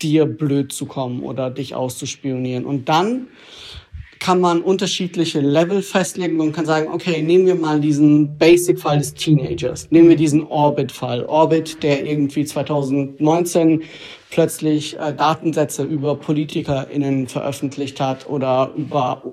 dir 0.00 0.26
blöd 0.26 0.72
zu 0.72 0.86
kommen 0.86 1.22
oder 1.22 1.50
dich 1.50 1.74
auszuspionieren? 1.74 2.64
Und 2.64 2.88
dann 2.88 3.28
kann 4.22 4.40
man 4.40 4.62
unterschiedliche 4.62 5.40
Level 5.40 5.82
festlegen 5.82 6.38
und 6.38 6.52
kann 6.52 6.64
sagen, 6.64 6.86
okay, 6.92 7.22
nehmen 7.22 7.44
wir 7.44 7.56
mal 7.56 7.80
diesen 7.80 8.38
Basic-Fall 8.38 8.98
des 8.98 9.14
Teenagers. 9.14 9.88
Nehmen 9.90 10.08
wir 10.08 10.14
diesen 10.14 10.46
Orbit-Fall. 10.46 11.24
Orbit, 11.24 11.82
der 11.82 12.06
irgendwie 12.06 12.44
2019 12.44 13.82
plötzlich 14.30 14.96
äh, 14.96 15.12
Datensätze 15.12 15.82
über 15.82 16.14
PolitikerInnen 16.14 17.26
veröffentlicht 17.26 18.00
hat 18.00 18.30
oder 18.30 18.70
über 18.76 19.24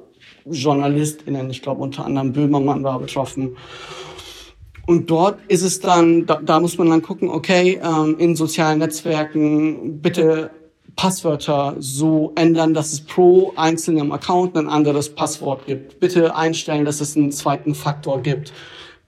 JournalistInnen. 0.49 1.51
Ich 1.51 1.61
glaube, 1.61 1.83
unter 1.83 2.05
anderem 2.05 2.33
Böhmermann 2.33 2.83
war 2.83 2.99
betroffen. 2.99 3.57
Und 4.87 5.11
dort 5.11 5.37
ist 5.49 5.61
es 5.61 5.79
dann, 5.81 6.25
da, 6.25 6.41
da 6.43 6.59
muss 6.59 6.79
man 6.79 6.89
dann 6.89 7.03
gucken, 7.03 7.29
okay, 7.29 7.79
ähm, 7.83 8.15
in 8.17 8.35
sozialen 8.35 8.79
Netzwerken 8.79 10.01
bitte 10.01 10.49
Passwörter 10.99 11.77
so 11.79 12.33
ändern, 12.35 12.73
dass 12.73 12.91
es 12.91 12.99
pro 12.99 13.53
einzelnem 13.55 14.11
Account 14.11 14.57
ein 14.57 14.67
anderes 14.67 15.07
Passwort 15.07 15.65
gibt. 15.65 16.01
Bitte 16.01 16.35
einstellen, 16.35 16.83
dass 16.83 16.99
es 16.99 17.15
einen 17.15 17.31
zweiten 17.31 17.73
Faktor 17.73 18.21
gibt. 18.21 18.51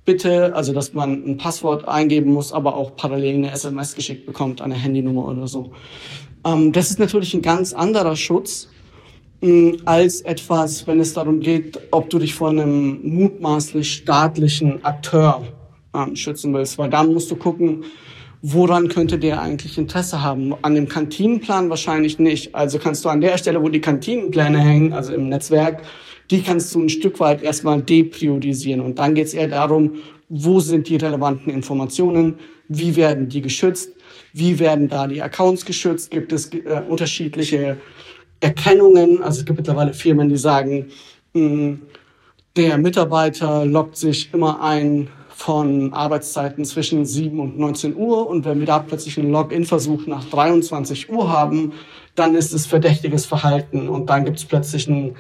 Bitte, 0.06 0.56
also 0.56 0.72
dass 0.72 0.94
man 0.94 1.22
ein 1.26 1.36
Passwort 1.36 1.86
eingeben 1.90 2.32
muss, 2.32 2.54
aber 2.54 2.78
auch 2.78 2.96
parallel 2.96 3.36
eine 3.36 3.52
SMS 3.52 3.94
geschickt 3.94 4.26
bekommt, 4.26 4.62
eine 4.62 4.76
Handynummer 4.76 5.28
oder 5.28 5.48
so. 5.48 5.74
Ähm, 6.46 6.72
das 6.72 6.92
ist 6.92 7.00
natürlich 7.00 7.34
ein 7.34 7.42
ganz 7.42 7.74
anderer 7.74 8.16
Schutz 8.16 8.70
mh, 9.42 9.50
mm, 9.50 9.78
als 9.84 10.22
etwas, 10.22 10.88
wenn 10.88 11.02
es 11.02 11.12
darum 11.12 11.42
geht, 11.42 11.78
ob 11.92 12.10
du 12.10 12.20
dich 12.20 12.34
von 12.34 12.58
einem 12.58 13.02
mutmaßlich 13.04 13.92
staatlichen 13.92 14.86
Akteur 14.86 15.44
ähm, 15.94 16.16
schützen 16.16 16.54
willst, 16.54 16.78
weil 16.78 16.90
dann 16.90 17.12
musst 17.12 17.30
du 17.32 17.36
gucken, 17.36 17.84
woran 18.42 18.88
könnte 18.88 19.20
der 19.20 19.42
eigentlich 19.42 19.78
Interesse 19.78 20.22
haben? 20.22 20.54
An 20.62 20.76
dem 20.76 20.88
Kantinenplan 20.88 21.70
wahrscheinlich 21.70 22.20
nicht. 22.20 22.56
Also 22.56 22.80
kannst 22.80 23.06
du 23.06 23.10
an 23.10 23.22
der 23.22 23.38
Stelle, 23.38 23.62
wo 23.62 23.70
die 23.70 23.82
Kantinenpläne 23.82 24.60
hängen, 24.60 24.94
also 24.94 25.14
im 25.14 25.30
Netzwerk, 25.30 25.84
die 26.30 26.42
kannst 26.42 26.74
du 26.74 26.82
ein 26.82 26.90
Stück 26.90 27.20
weit 27.20 27.44
erstmal 27.44 27.82
depriorisieren. 27.82 28.82
Und 28.82 29.00
dann 29.00 29.16
geht 29.16 29.28
es 29.28 29.34
eher 29.34 29.50
darum, 29.50 29.96
wo 30.30 30.60
sind 30.60 30.88
die 30.88 30.96
relevanten 30.96 31.54
Informationen, 31.54 32.36
wie 32.68 32.96
werden 32.96 33.28
die 33.28 33.42
geschützt, 33.42 33.92
wie 34.34 34.58
werden 34.60 34.88
da 34.88 35.08
die 35.08 35.22
Accounts 35.22 35.66
geschützt, 35.66 36.10
gibt 36.10 36.32
es 36.32 36.54
äh, 36.54 36.82
unterschiedliche 36.88 37.78
Erkennungen. 38.40 39.22
Also 39.22 39.42
es 39.42 39.46
gibt 39.46 39.60
mittlerweile 39.60 39.94
Firmen, 39.94 40.30
die 40.30 40.38
sagen, 40.38 40.88
mh, 41.34 41.42
hm, 41.42 41.82
der 42.56 42.78
Mitarbeiter 42.78 43.66
loggt 43.66 43.98
sich 43.98 44.34
immer 44.34 44.62
ein 44.62 45.08
von 45.42 45.92
Arbeitszeiten 45.92 46.66
zwischen 46.66 47.04
7 47.04 47.40
und 47.40 47.58
19 47.58 47.96
Uhr. 47.96 48.28
Und 48.28 48.46
wenn 48.46 48.60
wir 48.60 48.68
da 48.68 48.78
plötzlich 48.78 49.18
einen 49.18 49.32
Login-Versuch 49.32 50.06
nach 50.06 50.24
23 50.26 51.12
Uhr 51.12 51.32
haben, 51.32 51.74
dann 52.14 52.36
ist 52.36 52.54
es 52.54 52.68
verdächtiges 52.68 53.26
Verhalten. 53.26 53.90
Und 53.90 54.12
dann 54.12 54.24
gibt 54.24 54.38
es 54.38 54.46
plötzlich 54.46 54.88
einen 54.88 55.16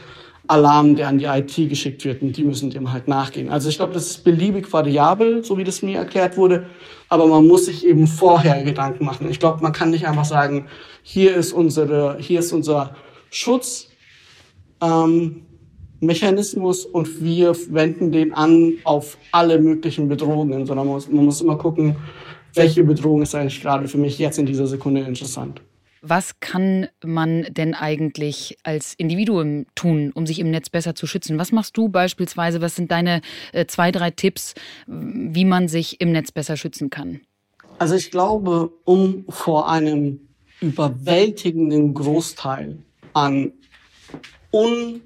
Alarm, 0.47 0.95
der 0.95 1.07
an 1.07 1.17
die 1.17 1.25
IT 1.25 1.55
geschickt 1.69 2.05
wird. 2.05 2.21
Und 2.21 2.37
die 2.37 2.43
müssen 2.43 2.69
dem 2.69 2.93
halt 2.93 3.07
nachgehen. 3.07 3.49
Also 3.49 3.67
ich 3.69 3.77
glaube, 3.77 3.93
das 3.93 4.07
ist 4.11 4.23
beliebig 4.23 4.71
variabel, 4.71 5.43
so 5.43 5.57
wie 5.57 5.63
das 5.63 5.81
mir 5.81 5.97
erklärt 5.97 6.37
wurde. 6.37 6.67
Aber 7.09 7.25
man 7.25 7.47
muss 7.47 7.65
sich 7.65 7.83
eben 7.83 8.05
vorher 8.05 8.63
Gedanken 8.63 9.05
machen. 9.05 9.27
Ich 9.27 9.39
glaube, 9.39 9.63
man 9.63 9.73
kann 9.73 9.89
nicht 9.89 10.07
einfach 10.07 10.25
sagen, 10.25 10.67
hier 11.01 11.35
ist 11.35 11.51
unsere, 11.51 12.17
hier 12.19 12.41
ist 12.41 12.51
unser 12.51 12.95
Schutz. 13.31 13.87
Ähm, 14.81 15.47
Mechanismus 16.01 16.85
und 16.85 17.23
wir 17.23 17.55
wenden 17.69 18.11
den 18.11 18.33
an 18.33 18.73
auf 18.83 19.17
alle 19.31 19.59
möglichen 19.59 20.07
Bedrohungen, 20.09 20.65
sondern 20.65 20.87
man 20.87 20.95
muss, 20.95 21.09
man 21.09 21.25
muss 21.25 21.41
immer 21.41 21.57
gucken, 21.57 21.95
welche 22.53 22.83
Bedrohung 22.83 23.21
ist 23.21 23.35
eigentlich 23.35 23.61
gerade 23.61 23.87
für 23.87 23.97
mich 23.97 24.19
jetzt 24.19 24.37
in 24.37 24.45
dieser 24.45 24.67
Sekunde 24.67 25.01
interessant. 25.01 25.61
Was 26.03 26.39
kann 26.39 26.87
man 27.03 27.45
denn 27.51 27.75
eigentlich 27.75 28.57
als 28.63 28.95
Individuum 28.95 29.67
tun, 29.75 30.11
um 30.15 30.25
sich 30.25 30.39
im 30.39 30.49
Netz 30.49 30.69
besser 30.71 30.95
zu 30.95 31.05
schützen? 31.05 31.37
Was 31.37 31.51
machst 31.51 31.77
du 31.77 31.89
beispielsweise? 31.89 32.59
Was 32.59 32.75
sind 32.75 32.89
deine 32.89 33.21
äh, 33.53 33.67
zwei, 33.67 33.91
drei 33.91 34.09
Tipps, 34.09 34.55
wie 34.87 35.45
man 35.45 35.67
sich 35.67 36.01
im 36.01 36.11
Netz 36.11 36.31
besser 36.31 36.57
schützen 36.57 36.89
kann? 36.89 37.21
Also 37.77 37.93
ich 37.93 38.09
glaube, 38.09 38.71
um 38.83 39.25
vor 39.29 39.69
einem 39.69 40.21
überwältigenden 40.59 41.93
Großteil 41.93 42.79
an 43.13 43.51
un 44.51 45.01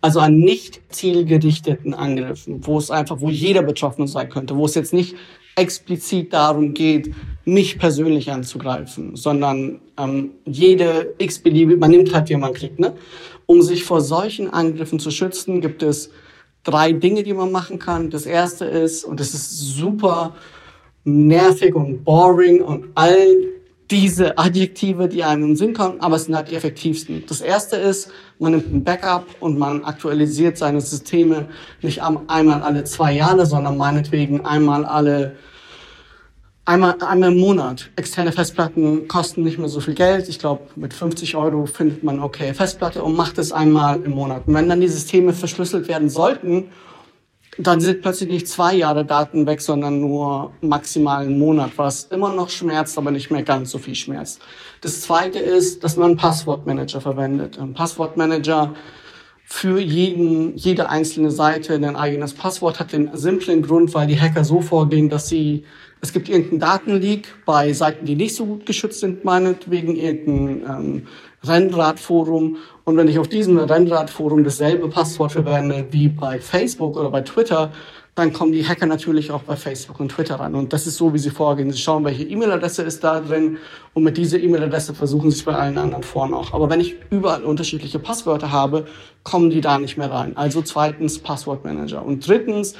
also 0.00 0.20
an 0.20 0.38
nicht 0.38 0.80
zielgerichteten 0.90 1.94
Angriffen, 1.94 2.66
wo 2.66 2.78
es 2.78 2.90
einfach, 2.90 3.20
wo 3.20 3.30
jeder 3.30 3.62
betroffen 3.62 4.06
sein 4.06 4.28
könnte, 4.28 4.56
wo 4.56 4.64
es 4.64 4.74
jetzt 4.74 4.92
nicht 4.92 5.16
explizit 5.56 6.32
darum 6.32 6.72
geht, 6.72 7.12
mich 7.44 7.78
persönlich 7.78 8.30
anzugreifen, 8.30 9.16
sondern 9.16 9.80
ähm, 9.98 10.30
jede 10.44 11.14
x-beliebige, 11.18 11.78
man 11.78 11.90
nimmt 11.90 12.14
halt, 12.14 12.28
wie 12.28 12.36
man 12.36 12.52
kriegt. 12.52 12.78
Ne? 12.78 12.94
Um 13.46 13.62
sich 13.62 13.84
vor 13.84 14.00
solchen 14.00 14.50
Angriffen 14.50 15.00
zu 15.00 15.10
schützen, 15.10 15.60
gibt 15.60 15.82
es 15.82 16.10
drei 16.62 16.92
Dinge, 16.92 17.24
die 17.24 17.32
man 17.32 17.50
machen 17.50 17.78
kann. 17.78 18.10
Das 18.10 18.26
erste 18.26 18.66
ist, 18.66 19.04
und 19.04 19.18
das 19.18 19.34
ist 19.34 19.58
super 19.58 20.36
nervig 21.04 21.74
und 21.74 22.04
boring 22.04 22.60
und 22.60 22.86
all 22.94 23.18
diese 23.90 24.36
Adjektive, 24.36 25.08
die 25.08 25.24
einem 25.24 25.42
in 25.42 25.48
den 25.50 25.56
Sinn 25.56 25.74
kommen, 25.74 26.00
aber 26.00 26.16
es 26.16 26.24
sind 26.24 26.36
halt 26.36 26.50
die 26.50 26.54
effektivsten. 26.54 27.24
Das 27.26 27.40
erste 27.40 27.76
ist, 27.76 28.10
man 28.38 28.52
nimmt 28.52 28.72
ein 28.72 28.84
Backup 28.84 29.26
und 29.40 29.58
man 29.58 29.84
aktualisiert 29.84 30.58
seine 30.58 30.80
Systeme 30.80 31.48
nicht 31.80 32.02
einmal 32.02 32.62
alle 32.62 32.84
zwei 32.84 33.12
Jahre, 33.12 33.46
sondern 33.46 33.76
meinetwegen 33.78 34.44
einmal 34.44 34.84
alle 34.84 35.36
einmal, 36.66 36.96
einmal 37.00 37.32
im 37.32 37.38
Monat. 37.38 37.90
Externe 37.96 38.30
Festplatten 38.30 39.08
kosten 39.08 39.42
nicht 39.42 39.58
mehr 39.58 39.68
so 39.68 39.80
viel 39.80 39.94
Geld. 39.94 40.28
Ich 40.28 40.38
glaube, 40.38 40.64
mit 40.76 40.92
50 40.92 41.34
Euro 41.34 41.64
findet 41.64 42.04
man 42.04 42.20
okay 42.20 42.52
Festplatte 42.52 43.02
und 43.02 43.16
macht 43.16 43.38
es 43.38 43.52
einmal 43.52 44.02
im 44.02 44.12
Monat. 44.12 44.46
Und 44.46 44.54
wenn 44.54 44.68
dann 44.68 44.80
die 44.80 44.88
Systeme 44.88 45.32
verschlüsselt 45.32 45.88
werden 45.88 46.10
sollten 46.10 46.66
dann 47.58 47.80
sind 47.80 48.02
plötzlich 48.02 48.30
nicht 48.30 48.48
zwei 48.48 48.74
Jahre 48.74 49.04
Daten 49.04 49.46
weg, 49.46 49.60
sondern 49.60 50.00
nur 50.00 50.52
maximal 50.60 51.24
einen 51.24 51.38
Monat, 51.38 51.72
was 51.76 52.04
immer 52.04 52.32
noch 52.32 52.50
schmerzt, 52.50 52.96
aber 52.96 53.10
nicht 53.10 53.30
mehr 53.30 53.42
ganz 53.42 53.70
so 53.70 53.78
viel 53.78 53.96
schmerzt. 53.96 54.40
Das 54.80 55.00
zweite 55.00 55.40
ist, 55.40 55.82
dass 55.82 55.96
man 55.96 56.10
einen 56.10 56.16
Passwortmanager 56.16 57.00
verwendet. 57.00 57.58
Ein 57.58 57.74
Passwortmanager 57.74 58.74
für 59.50 59.80
jeden, 59.80 60.56
jede 60.56 60.90
einzelne 60.90 61.30
Seite 61.30 61.74
ein 61.74 61.96
eigenes 61.96 62.34
Passwort 62.34 62.78
hat 62.78 62.92
den 62.92 63.10
simplen 63.14 63.62
Grund, 63.62 63.94
weil 63.94 64.06
die 64.06 64.20
Hacker 64.20 64.44
so 64.44 64.60
vorgehen, 64.60 65.08
dass 65.08 65.28
sie, 65.28 65.64
es 66.02 66.12
gibt 66.12 66.28
irgendeinen 66.28 66.60
Datenleak 66.60 67.34
bei 67.46 67.72
Seiten, 67.72 68.04
die 68.04 68.14
nicht 68.14 68.36
so 68.36 68.44
gut 68.44 68.66
geschützt 68.66 69.00
sind, 69.00 69.24
meinetwegen 69.24 69.96
irgendein 69.96 70.62
ähm, 70.68 71.06
Rennradforum. 71.42 72.58
Und 72.88 72.96
wenn 72.96 73.06
ich 73.06 73.18
auf 73.18 73.28
diesem 73.28 73.58
Rennradforum 73.58 74.44
dasselbe 74.44 74.88
Passwort 74.88 75.32
verwende 75.32 75.84
wie 75.90 76.08
bei 76.08 76.40
Facebook 76.40 76.96
oder 76.96 77.10
bei 77.10 77.20
Twitter, 77.20 77.70
dann 78.14 78.32
kommen 78.32 78.50
die 78.50 78.66
Hacker 78.66 78.86
natürlich 78.86 79.30
auch 79.30 79.42
bei 79.42 79.56
Facebook 79.56 80.00
und 80.00 80.08
Twitter 80.08 80.36
ran. 80.36 80.54
Und 80.54 80.72
das 80.72 80.86
ist 80.86 80.96
so, 80.96 81.12
wie 81.12 81.18
sie 81.18 81.28
vorgehen. 81.28 81.70
Sie 81.70 81.76
schauen, 81.76 82.02
welche 82.06 82.22
E-Mail-Adresse 82.22 82.82
ist 82.84 83.04
da 83.04 83.20
drin 83.20 83.58
und 83.92 84.04
mit 84.04 84.16
dieser 84.16 84.38
E-Mail-Adresse 84.38 84.94
versuchen 84.94 85.30
sie 85.30 85.36
es 85.36 85.44
bei 85.44 85.54
allen 85.54 85.76
anderen 85.76 86.02
Foren 86.02 86.32
auch. 86.32 86.54
Aber 86.54 86.70
wenn 86.70 86.80
ich 86.80 86.96
überall 87.10 87.44
unterschiedliche 87.44 87.98
Passwörter 87.98 88.52
habe, 88.52 88.86
kommen 89.22 89.50
die 89.50 89.60
da 89.60 89.78
nicht 89.78 89.98
mehr 89.98 90.10
rein. 90.10 90.34
Also 90.38 90.62
zweitens 90.62 91.18
Passwortmanager. 91.18 92.02
Und 92.02 92.26
drittens 92.26 92.72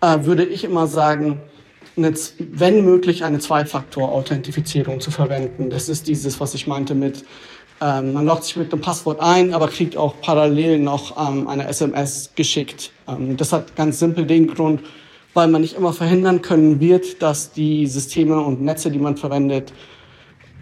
äh, 0.00 0.18
würde 0.26 0.44
ich 0.44 0.62
immer 0.62 0.86
sagen, 0.86 1.40
wenn 1.96 2.84
möglich 2.84 3.24
eine 3.24 3.40
Zwei-Faktor-Authentifizierung 3.40 5.00
zu 5.00 5.10
verwenden. 5.10 5.70
Das 5.70 5.88
ist 5.88 6.06
dieses, 6.06 6.38
was 6.38 6.54
ich 6.54 6.68
meinte 6.68 6.94
mit 6.94 7.24
ähm, 7.80 8.12
man 8.12 8.26
loggt 8.26 8.44
sich 8.44 8.56
mit 8.56 8.72
einem 8.72 8.82
Passwort 8.82 9.20
ein, 9.20 9.54
aber 9.54 9.68
kriegt 9.68 9.96
auch 9.96 10.14
parallel 10.20 10.78
noch 10.78 11.16
ähm, 11.16 11.48
eine 11.48 11.66
SMS 11.66 12.32
geschickt. 12.34 12.92
Ähm, 13.08 13.36
das 13.36 13.52
hat 13.52 13.74
ganz 13.74 13.98
simpel 13.98 14.26
den 14.26 14.48
Grund, 14.48 14.82
weil 15.32 15.48
man 15.48 15.62
nicht 15.62 15.76
immer 15.76 15.92
verhindern 15.92 16.42
können 16.42 16.80
wird, 16.80 17.22
dass 17.22 17.52
die 17.52 17.86
Systeme 17.86 18.38
und 18.40 18.60
Netze, 18.60 18.90
die 18.90 18.98
man 18.98 19.16
verwendet, 19.16 19.72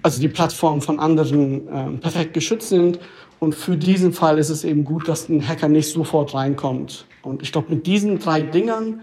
also 0.03 0.21
die 0.21 0.29
Plattformen 0.29 0.81
von 0.81 1.01
anderen 1.01 1.69
ähm, 1.73 2.01
perfekt 2.01 2.35
geschützt 2.35 2.69
sind. 2.69 3.01
Und 3.41 3.55
für 3.55 3.77
diesen 3.77 4.13
Fall 4.13 4.39
ist 4.39 4.51
es 4.51 4.65
eben 4.65 4.85
gut, 4.85 5.09
dass 5.09 5.29
ein 5.29 5.47
Hacker 5.47 5.69
nicht 5.69 5.91
sofort 5.91 6.35
reinkommt. 6.35 7.07
Und 7.23 7.43
ich 7.43 7.51
glaube, 7.53 7.75
mit 7.75 7.87
diesen 7.87 8.19
drei 8.19 8.43
Dingern 8.43 9.01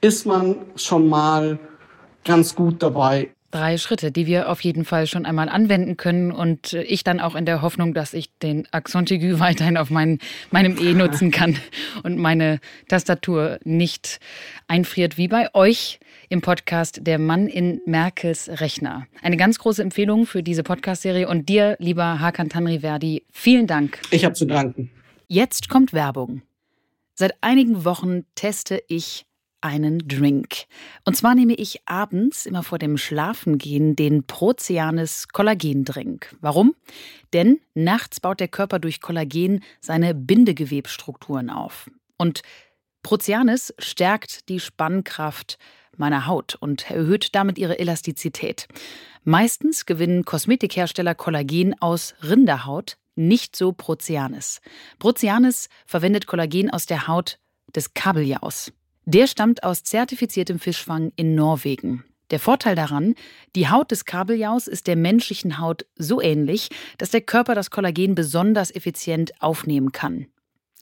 ist 0.00 0.26
man 0.26 0.56
schon 0.76 1.08
mal 1.08 1.58
ganz 2.24 2.54
gut 2.54 2.82
dabei. 2.82 3.30
Drei 3.50 3.78
Schritte, 3.78 4.12
die 4.12 4.26
wir 4.26 4.48
auf 4.48 4.60
jeden 4.60 4.84
Fall 4.84 5.08
schon 5.08 5.26
einmal 5.26 5.48
anwenden 5.48 5.96
können 5.96 6.30
und 6.30 6.72
äh, 6.72 6.82
ich 6.82 7.02
dann 7.02 7.18
auch 7.18 7.34
in 7.34 7.46
der 7.46 7.62
Hoffnung, 7.62 7.94
dass 7.94 8.14
ich 8.14 8.30
den 8.38 8.68
Accent 8.70 9.10
aigu 9.10 9.38
weiterhin 9.40 9.76
auf 9.76 9.90
mein, 9.90 10.20
meinem 10.52 10.78
E 10.78 10.94
nutzen 10.94 11.32
kann 11.32 11.56
und 12.04 12.16
meine 12.16 12.60
Tastatur 12.88 13.58
nicht 13.64 14.20
einfriert 14.68 15.18
wie 15.18 15.26
bei 15.26 15.52
euch 15.52 15.98
im 16.28 16.42
Podcast 16.42 17.00
Der 17.02 17.18
Mann 17.18 17.48
in 17.48 17.80
Merkels 17.86 18.48
Rechner. 18.60 19.08
Eine 19.20 19.36
ganz 19.36 19.58
große 19.58 19.82
Empfehlung 19.82 20.26
für 20.26 20.44
diese 20.44 20.62
Podcast-Serie 20.62 21.28
und 21.28 21.48
dir, 21.48 21.76
lieber 21.80 22.20
Hakan 22.20 22.50
Tanriverdi, 22.50 23.24
vielen 23.32 23.66
Dank. 23.66 24.00
Ich 24.12 24.24
habe 24.24 24.34
zu 24.34 24.46
danken. 24.46 24.90
Jetzt 25.26 25.68
kommt 25.68 25.92
Werbung. 25.92 26.42
Seit 27.14 27.34
einigen 27.40 27.84
Wochen 27.84 28.24
teste 28.34 28.80
ich 28.86 29.26
einen 29.60 30.06
Drink. 30.06 30.64
Und 31.04 31.16
zwar 31.16 31.34
nehme 31.34 31.54
ich 31.54 31.80
abends, 31.86 32.46
immer 32.46 32.62
vor 32.62 32.78
dem 32.78 32.96
Schlafengehen, 32.96 33.96
den 33.96 34.24
Proceanis 34.24 35.28
Kollagendrink. 35.28 36.36
Warum? 36.40 36.74
Denn 37.32 37.60
nachts 37.74 38.20
baut 38.20 38.40
der 38.40 38.48
Körper 38.48 38.78
durch 38.78 39.00
Kollagen 39.00 39.62
seine 39.80 40.14
Bindegewebstrukturen 40.14 41.50
auf. 41.50 41.90
Und 42.16 42.42
Proceanis 43.02 43.74
stärkt 43.78 44.48
die 44.48 44.60
Spannkraft 44.60 45.58
meiner 45.96 46.26
Haut 46.26 46.54
und 46.54 46.90
erhöht 46.90 47.34
damit 47.34 47.58
ihre 47.58 47.78
Elastizität. 47.78 48.68
Meistens 49.24 49.86
gewinnen 49.86 50.24
Kosmetikhersteller 50.24 51.14
Kollagen 51.14 51.80
aus 51.80 52.14
Rinderhaut, 52.22 52.96
nicht 53.16 53.54
so 53.54 53.72
Proceanis. 53.72 54.60
Proceanis 54.98 55.68
verwendet 55.86 56.26
Kollagen 56.26 56.70
aus 56.70 56.86
der 56.86 57.06
Haut 57.06 57.38
des 57.74 57.94
Kabeljaus. 57.94 58.72
Der 59.12 59.26
stammt 59.26 59.64
aus 59.64 59.82
zertifiziertem 59.82 60.60
Fischfang 60.60 61.10
in 61.16 61.34
Norwegen. 61.34 62.04
Der 62.30 62.38
Vorteil 62.38 62.76
daran, 62.76 63.16
die 63.56 63.68
Haut 63.68 63.90
des 63.90 64.04
Kabeljaus 64.04 64.68
ist 64.68 64.86
der 64.86 64.94
menschlichen 64.94 65.58
Haut 65.58 65.84
so 65.96 66.22
ähnlich, 66.22 66.68
dass 66.96 67.10
der 67.10 67.20
Körper 67.20 67.56
das 67.56 67.72
Kollagen 67.72 68.14
besonders 68.14 68.72
effizient 68.72 69.32
aufnehmen 69.42 69.90
kann. 69.90 70.26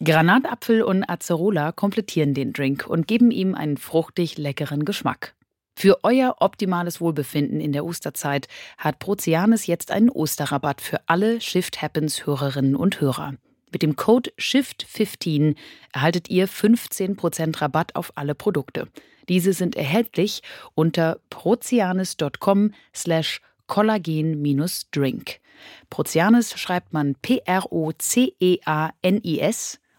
Granatapfel 0.05 0.83
und 0.83 1.05
Acerola 1.05 1.73
komplettieren 1.73 2.35
den 2.35 2.53
Drink 2.53 2.87
und 2.87 3.09
geben 3.09 3.31
ihm 3.31 3.55
einen 3.55 3.79
fruchtig 3.79 4.37
leckeren 4.37 4.85
Geschmack. 4.85 5.35
Für 5.75 6.01
euer 6.03 6.37
optimales 6.41 7.01
Wohlbefinden 7.01 7.63
in 7.63 7.73
der 7.73 7.87
Osterzeit 7.87 8.47
hat 8.77 8.99
Proceanis 8.99 9.67
jetzt 9.67 9.91
einen 9.91 10.11
Osterrabatt 10.11 10.83
für 10.83 11.01
alle 11.07 11.41
Shift 11.41 11.81
Happens 11.81 12.27
Hörerinnen 12.27 12.77
und 12.77 13.01
Hörer. 13.01 13.37
Mit 13.71 13.83
dem 13.83 13.97
Code 13.97 14.31
SHIFT15 14.39 15.57
erhaltet 15.93 16.31
ihr 16.31 16.49
15% 16.49 17.61
Rabatt 17.61 17.95
auf 17.97 18.13
alle 18.17 18.35
Produkte. 18.35 18.89
Diese 19.29 19.53
sind 19.53 19.77
erhältlich 19.77 20.43
unter 20.75 21.21
prozianis.com 21.31 22.73
slash 22.95 23.41
kollagen-drink. 23.67 25.41
Prozianis 25.91 26.59
schreibt 26.59 26.93
man 26.93 27.15
P-R-O-C-E-A-N-I-S 27.17 27.91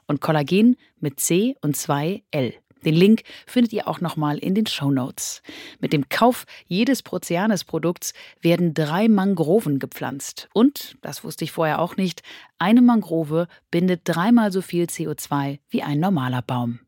und 0.07 0.21
Kollagen 0.21 0.77
mit 0.99 1.19
C 1.19 1.55
und 1.61 1.75
zwei 1.77 2.23
L. 2.31 2.53
Den 2.85 2.95
Link 2.95 3.23
findet 3.45 3.73
ihr 3.73 3.87
auch 3.87 4.01
nochmal 4.01 4.37
in 4.37 4.55
den 4.55 4.65
Show 4.65 4.91
Notes. 4.91 5.41
Mit 5.79 5.93
dem 5.93 6.09
Kauf 6.09 6.45
jedes 6.67 7.03
Proceanes-Produkts 7.03 8.13
werden 8.41 8.73
drei 8.73 9.07
Mangroven 9.07 9.79
gepflanzt. 9.79 10.49
Und, 10.53 10.97
das 11.01 11.23
wusste 11.23 11.43
ich 11.43 11.51
vorher 11.51 11.79
auch 11.79 11.97
nicht, 11.97 12.21
eine 12.57 12.81
Mangrove 12.81 13.47
bindet 13.71 14.01
dreimal 14.03 14.51
so 14.51 14.61
viel 14.61 14.85
CO2 14.85 15.59
wie 15.69 15.83
ein 15.83 15.99
normaler 15.99 16.41
Baum. 16.41 16.79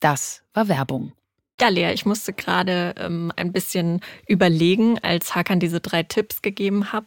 Das 0.00 0.42
war 0.52 0.68
Werbung. 0.68 1.12
Ja, 1.58 1.68
Lea, 1.68 1.92
ich 1.94 2.04
musste 2.04 2.34
gerade 2.34 2.94
ähm, 2.98 3.32
ein 3.34 3.50
bisschen 3.50 4.02
überlegen, 4.28 4.98
als 4.98 5.34
Hakan 5.34 5.58
diese 5.58 5.80
drei 5.80 6.02
Tipps 6.02 6.42
gegeben 6.42 6.92
hat, 6.92 7.06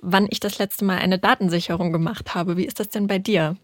wann 0.00 0.26
ich 0.30 0.40
das 0.40 0.58
letzte 0.58 0.86
Mal 0.86 0.98
eine 0.98 1.18
Datensicherung 1.18 1.92
gemacht 1.92 2.34
habe. 2.34 2.56
Wie 2.56 2.64
ist 2.64 2.80
das 2.80 2.88
denn 2.88 3.06
bei 3.06 3.18
dir? 3.18 3.58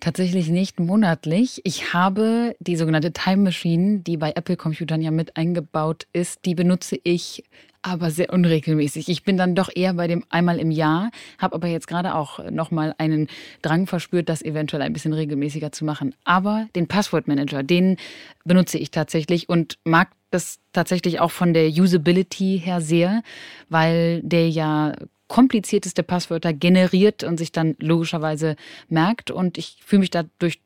Tatsächlich 0.00 0.48
nicht 0.48 0.80
monatlich. 0.80 1.60
Ich 1.64 1.92
habe 1.92 2.56
die 2.60 2.76
sogenannte 2.76 3.12
Time 3.12 3.42
Machine, 3.42 4.00
die 4.00 4.16
bei 4.16 4.32
Apple-Computern 4.32 5.02
ja 5.02 5.10
mit 5.10 5.36
eingebaut 5.36 6.06
ist, 6.12 6.44
die 6.44 6.54
benutze 6.54 6.98
ich 7.02 7.44
aber 7.82 8.10
sehr 8.10 8.32
unregelmäßig. 8.32 9.08
Ich 9.08 9.22
bin 9.22 9.36
dann 9.36 9.54
doch 9.54 9.68
eher 9.72 9.94
bei 9.94 10.08
dem 10.08 10.24
einmal 10.28 10.58
im 10.58 10.72
Jahr, 10.72 11.10
habe 11.38 11.54
aber 11.54 11.68
jetzt 11.68 11.86
gerade 11.86 12.16
auch 12.16 12.50
nochmal 12.50 12.94
einen 12.98 13.28
Drang 13.62 13.86
verspürt, 13.86 14.28
das 14.28 14.42
eventuell 14.42 14.82
ein 14.82 14.92
bisschen 14.92 15.12
regelmäßiger 15.12 15.70
zu 15.70 15.84
machen. 15.84 16.12
Aber 16.24 16.66
den 16.74 16.88
Passwortmanager, 16.88 17.62
den 17.62 17.96
benutze 18.44 18.78
ich 18.78 18.90
tatsächlich 18.90 19.48
und 19.48 19.78
mag 19.84 20.10
das 20.30 20.58
tatsächlich 20.72 21.20
auch 21.20 21.30
von 21.30 21.54
der 21.54 21.68
Usability 21.68 22.60
her 22.64 22.80
sehr, 22.80 23.22
weil 23.68 24.20
der 24.24 24.48
ja 24.50 24.94
komplizierteste 25.28 26.02
Passwörter 26.02 26.52
generiert 26.52 27.24
und 27.24 27.38
sich 27.38 27.52
dann 27.52 27.74
logischerweise 27.78 28.56
merkt. 28.88 29.30
Und 29.30 29.58
ich 29.58 29.78
fühle 29.84 30.00
mich 30.00 30.10
dadurch 30.10 30.60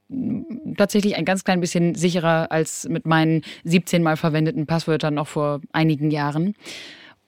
tatsächlich 0.77 1.17
ein 1.17 1.25
ganz 1.25 1.45
klein 1.45 1.61
bisschen 1.61 1.95
sicherer 1.95 2.51
als 2.51 2.89
mit 2.89 3.07
meinen 3.07 3.43
17 3.65 4.03
mal 4.03 4.17
verwendeten 4.17 4.67
Passwörtern 4.67 5.15
noch 5.15 5.29
vor 5.29 5.61
einigen 5.73 6.11
Jahren. 6.11 6.55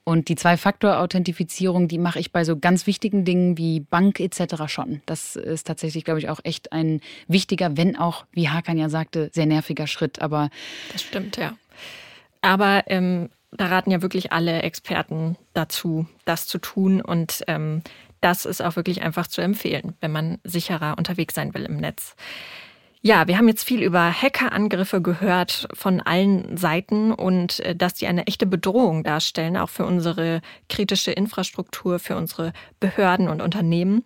Und 0.05 0.27
die 0.27 0.35
Zwei-Faktor-Authentifizierung, 0.35 1.87
die 1.87 1.97
mache 1.97 2.19
ich 2.19 2.33
bei 2.33 2.43
so 2.43 2.59
ganz 2.59 2.87
wichtigen 2.87 3.23
Dingen 3.23 3.57
wie 3.57 3.79
Bank 3.79 4.19
etc. 4.19 4.67
schon. 4.67 5.01
Das 5.05 5.37
ist 5.37 5.65
tatsächlich, 5.65 6.03
glaube 6.03 6.19
ich, 6.19 6.29
auch 6.29 6.41
echt 6.43 6.73
ein 6.73 6.99
wichtiger, 7.29 7.77
wenn 7.77 7.95
auch, 7.95 8.25
wie 8.33 8.49
Hakan 8.49 8.77
ja 8.77 8.89
sagte, 8.89 9.29
sehr 9.33 9.45
nerviger 9.45 9.87
Schritt. 9.87 10.21
Aber 10.21 10.49
das 10.91 11.03
stimmt, 11.03 11.37
ja. 11.37 11.53
Aber 12.41 12.83
ähm, 12.87 13.29
da 13.57 13.67
raten 13.67 13.91
ja 13.91 14.01
wirklich 14.01 14.31
alle 14.31 14.61
Experten 14.61 15.37
dazu, 15.53 16.07
das 16.25 16.47
zu 16.47 16.57
tun. 16.57 17.01
Und 17.01 17.43
ähm, 17.47 17.81
das 18.21 18.45
ist 18.45 18.61
auch 18.61 18.75
wirklich 18.75 19.01
einfach 19.01 19.27
zu 19.27 19.41
empfehlen, 19.41 19.95
wenn 20.01 20.11
man 20.11 20.39
sicherer 20.43 20.97
unterwegs 20.97 21.35
sein 21.35 21.53
will 21.53 21.65
im 21.65 21.77
Netz. 21.77 22.15
Ja, 23.05 23.27
wir 23.27 23.37
haben 23.37 23.49
jetzt 23.49 23.65
viel 23.65 23.83
über 23.83 24.13
Hackerangriffe 24.13 25.01
gehört 25.01 25.67
von 25.73 25.99
allen 25.99 26.55
Seiten 26.55 27.11
und 27.11 27.59
äh, 27.59 27.75
dass 27.75 27.95
die 27.95 28.07
eine 28.07 28.27
echte 28.27 28.45
Bedrohung 28.45 29.03
darstellen, 29.03 29.57
auch 29.57 29.69
für 29.69 29.85
unsere 29.85 30.39
kritische 30.69 31.11
Infrastruktur, 31.11 31.99
für 31.99 32.15
unsere 32.15 32.53
Behörden 32.79 33.27
und 33.27 33.41
Unternehmen. 33.41 34.05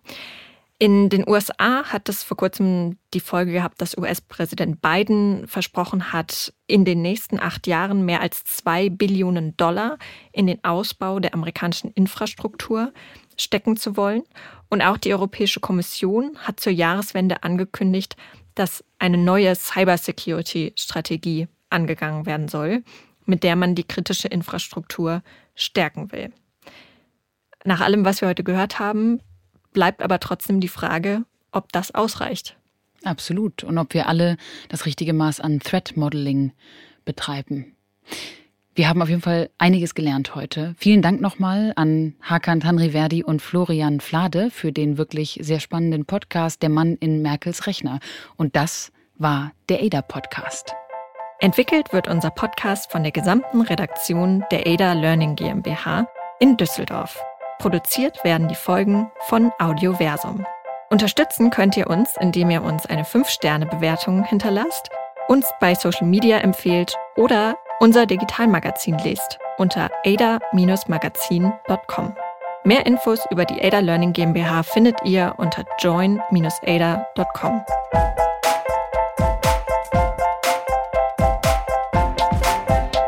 In 0.80 1.08
den 1.08 1.28
USA 1.28 1.86
hat 1.86 2.08
es 2.08 2.22
vor 2.22 2.36
kurzem 2.36 2.98
die 3.12 3.18
Folge 3.18 3.50
gehabt, 3.50 3.80
dass 3.80 3.98
US-Präsident 3.98 4.80
Biden 4.80 5.48
versprochen 5.48 6.12
hat, 6.12 6.52
in 6.68 6.84
den 6.84 7.02
nächsten 7.02 7.40
acht 7.40 7.66
Jahren 7.66 8.04
mehr 8.04 8.20
als 8.20 8.44
zwei 8.44 8.88
Billionen 8.88 9.56
Dollar 9.56 9.98
in 10.30 10.46
den 10.46 10.62
Ausbau 10.62 11.18
der 11.18 11.34
amerikanischen 11.34 11.90
Infrastruktur 11.94 12.92
stecken 13.36 13.76
zu 13.76 13.96
wollen. 13.96 14.22
Und 14.68 14.80
auch 14.82 14.98
die 14.98 15.12
Europäische 15.12 15.58
Kommission 15.58 16.38
hat 16.38 16.60
zur 16.60 16.72
Jahreswende 16.72 17.42
angekündigt, 17.42 18.16
dass 18.54 18.84
eine 19.00 19.18
neue 19.18 19.56
Cybersecurity-Strategie 19.56 21.48
angegangen 21.70 22.24
werden 22.24 22.46
soll, 22.46 22.84
mit 23.24 23.42
der 23.42 23.56
man 23.56 23.74
die 23.74 23.84
kritische 23.84 24.28
Infrastruktur 24.28 25.22
stärken 25.56 26.12
will. 26.12 26.32
Nach 27.64 27.80
allem, 27.80 28.04
was 28.04 28.20
wir 28.20 28.28
heute 28.28 28.44
gehört 28.44 28.78
haben, 28.78 29.20
bleibt 29.78 30.02
aber 30.02 30.18
trotzdem 30.18 30.58
die 30.58 30.66
Frage, 30.66 31.22
ob 31.52 31.70
das 31.70 31.94
ausreicht. 31.94 32.56
Absolut. 33.04 33.62
Und 33.62 33.78
ob 33.78 33.94
wir 33.94 34.08
alle 34.08 34.36
das 34.68 34.86
richtige 34.86 35.12
Maß 35.12 35.38
an 35.38 35.60
Threat 35.60 35.96
Modeling 35.96 36.50
betreiben. 37.04 37.76
Wir 38.74 38.88
haben 38.88 39.00
auf 39.02 39.08
jeden 39.08 39.22
Fall 39.22 39.50
einiges 39.56 39.94
gelernt 39.94 40.34
heute. 40.34 40.74
Vielen 40.78 41.00
Dank 41.00 41.20
nochmal 41.20 41.74
an 41.76 42.16
Hakan 42.22 42.58
Tanriverdi 42.58 43.22
und 43.22 43.40
Florian 43.40 44.00
Flade 44.00 44.50
für 44.50 44.72
den 44.72 44.98
wirklich 44.98 45.38
sehr 45.42 45.60
spannenden 45.60 46.06
Podcast 46.06 46.60
Der 46.60 46.70
Mann 46.70 46.96
in 46.96 47.22
Merkels 47.22 47.68
Rechner. 47.68 48.00
Und 48.34 48.56
das 48.56 48.90
war 49.16 49.52
der 49.68 49.80
ADA 49.80 50.02
Podcast. 50.02 50.74
Entwickelt 51.38 51.92
wird 51.92 52.08
unser 52.08 52.30
Podcast 52.30 52.90
von 52.90 53.04
der 53.04 53.12
gesamten 53.12 53.60
Redaktion 53.60 54.42
der 54.50 54.66
ADA 54.66 54.94
Learning 54.94 55.36
GmbH 55.36 56.08
in 56.40 56.56
Düsseldorf. 56.56 57.22
Produziert 57.58 58.22
werden 58.22 58.46
die 58.46 58.54
Folgen 58.54 59.10
von 59.26 59.50
Audioversum. 59.58 60.46
Unterstützen 60.90 61.50
könnt 61.50 61.76
ihr 61.76 61.90
uns, 61.90 62.16
indem 62.20 62.50
ihr 62.50 62.62
uns 62.62 62.86
eine 62.86 63.02
5-Sterne-Bewertung 63.02 64.22
hinterlasst, 64.22 64.90
uns 65.26 65.50
bei 65.60 65.74
Social 65.74 66.06
Media 66.06 66.38
empfehlt 66.38 66.94
oder 67.16 67.58
unser 67.80 68.06
Digitalmagazin 68.06 68.96
lest 68.98 69.40
unter 69.58 69.90
ada-magazin.com. 70.06 72.14
Mehr 72.64 72.86
Infos 72.86 73.26
über 73.30 73.44
die 73.44 73.60
Ada 73.60 73.80
Learning 73.80 74.12
GmbH 74.12 74.62
findet 74.62 74.94
ihr 75.04 75.34
unter 75.36 75.64
join-ada.com. 75.80 77.64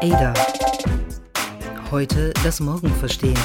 Ada. 0.03 0.35
Heute 1.91 2.33
das 2.43 2.59
Morgen 2.61 2.89
verstehen. 2.95 3.39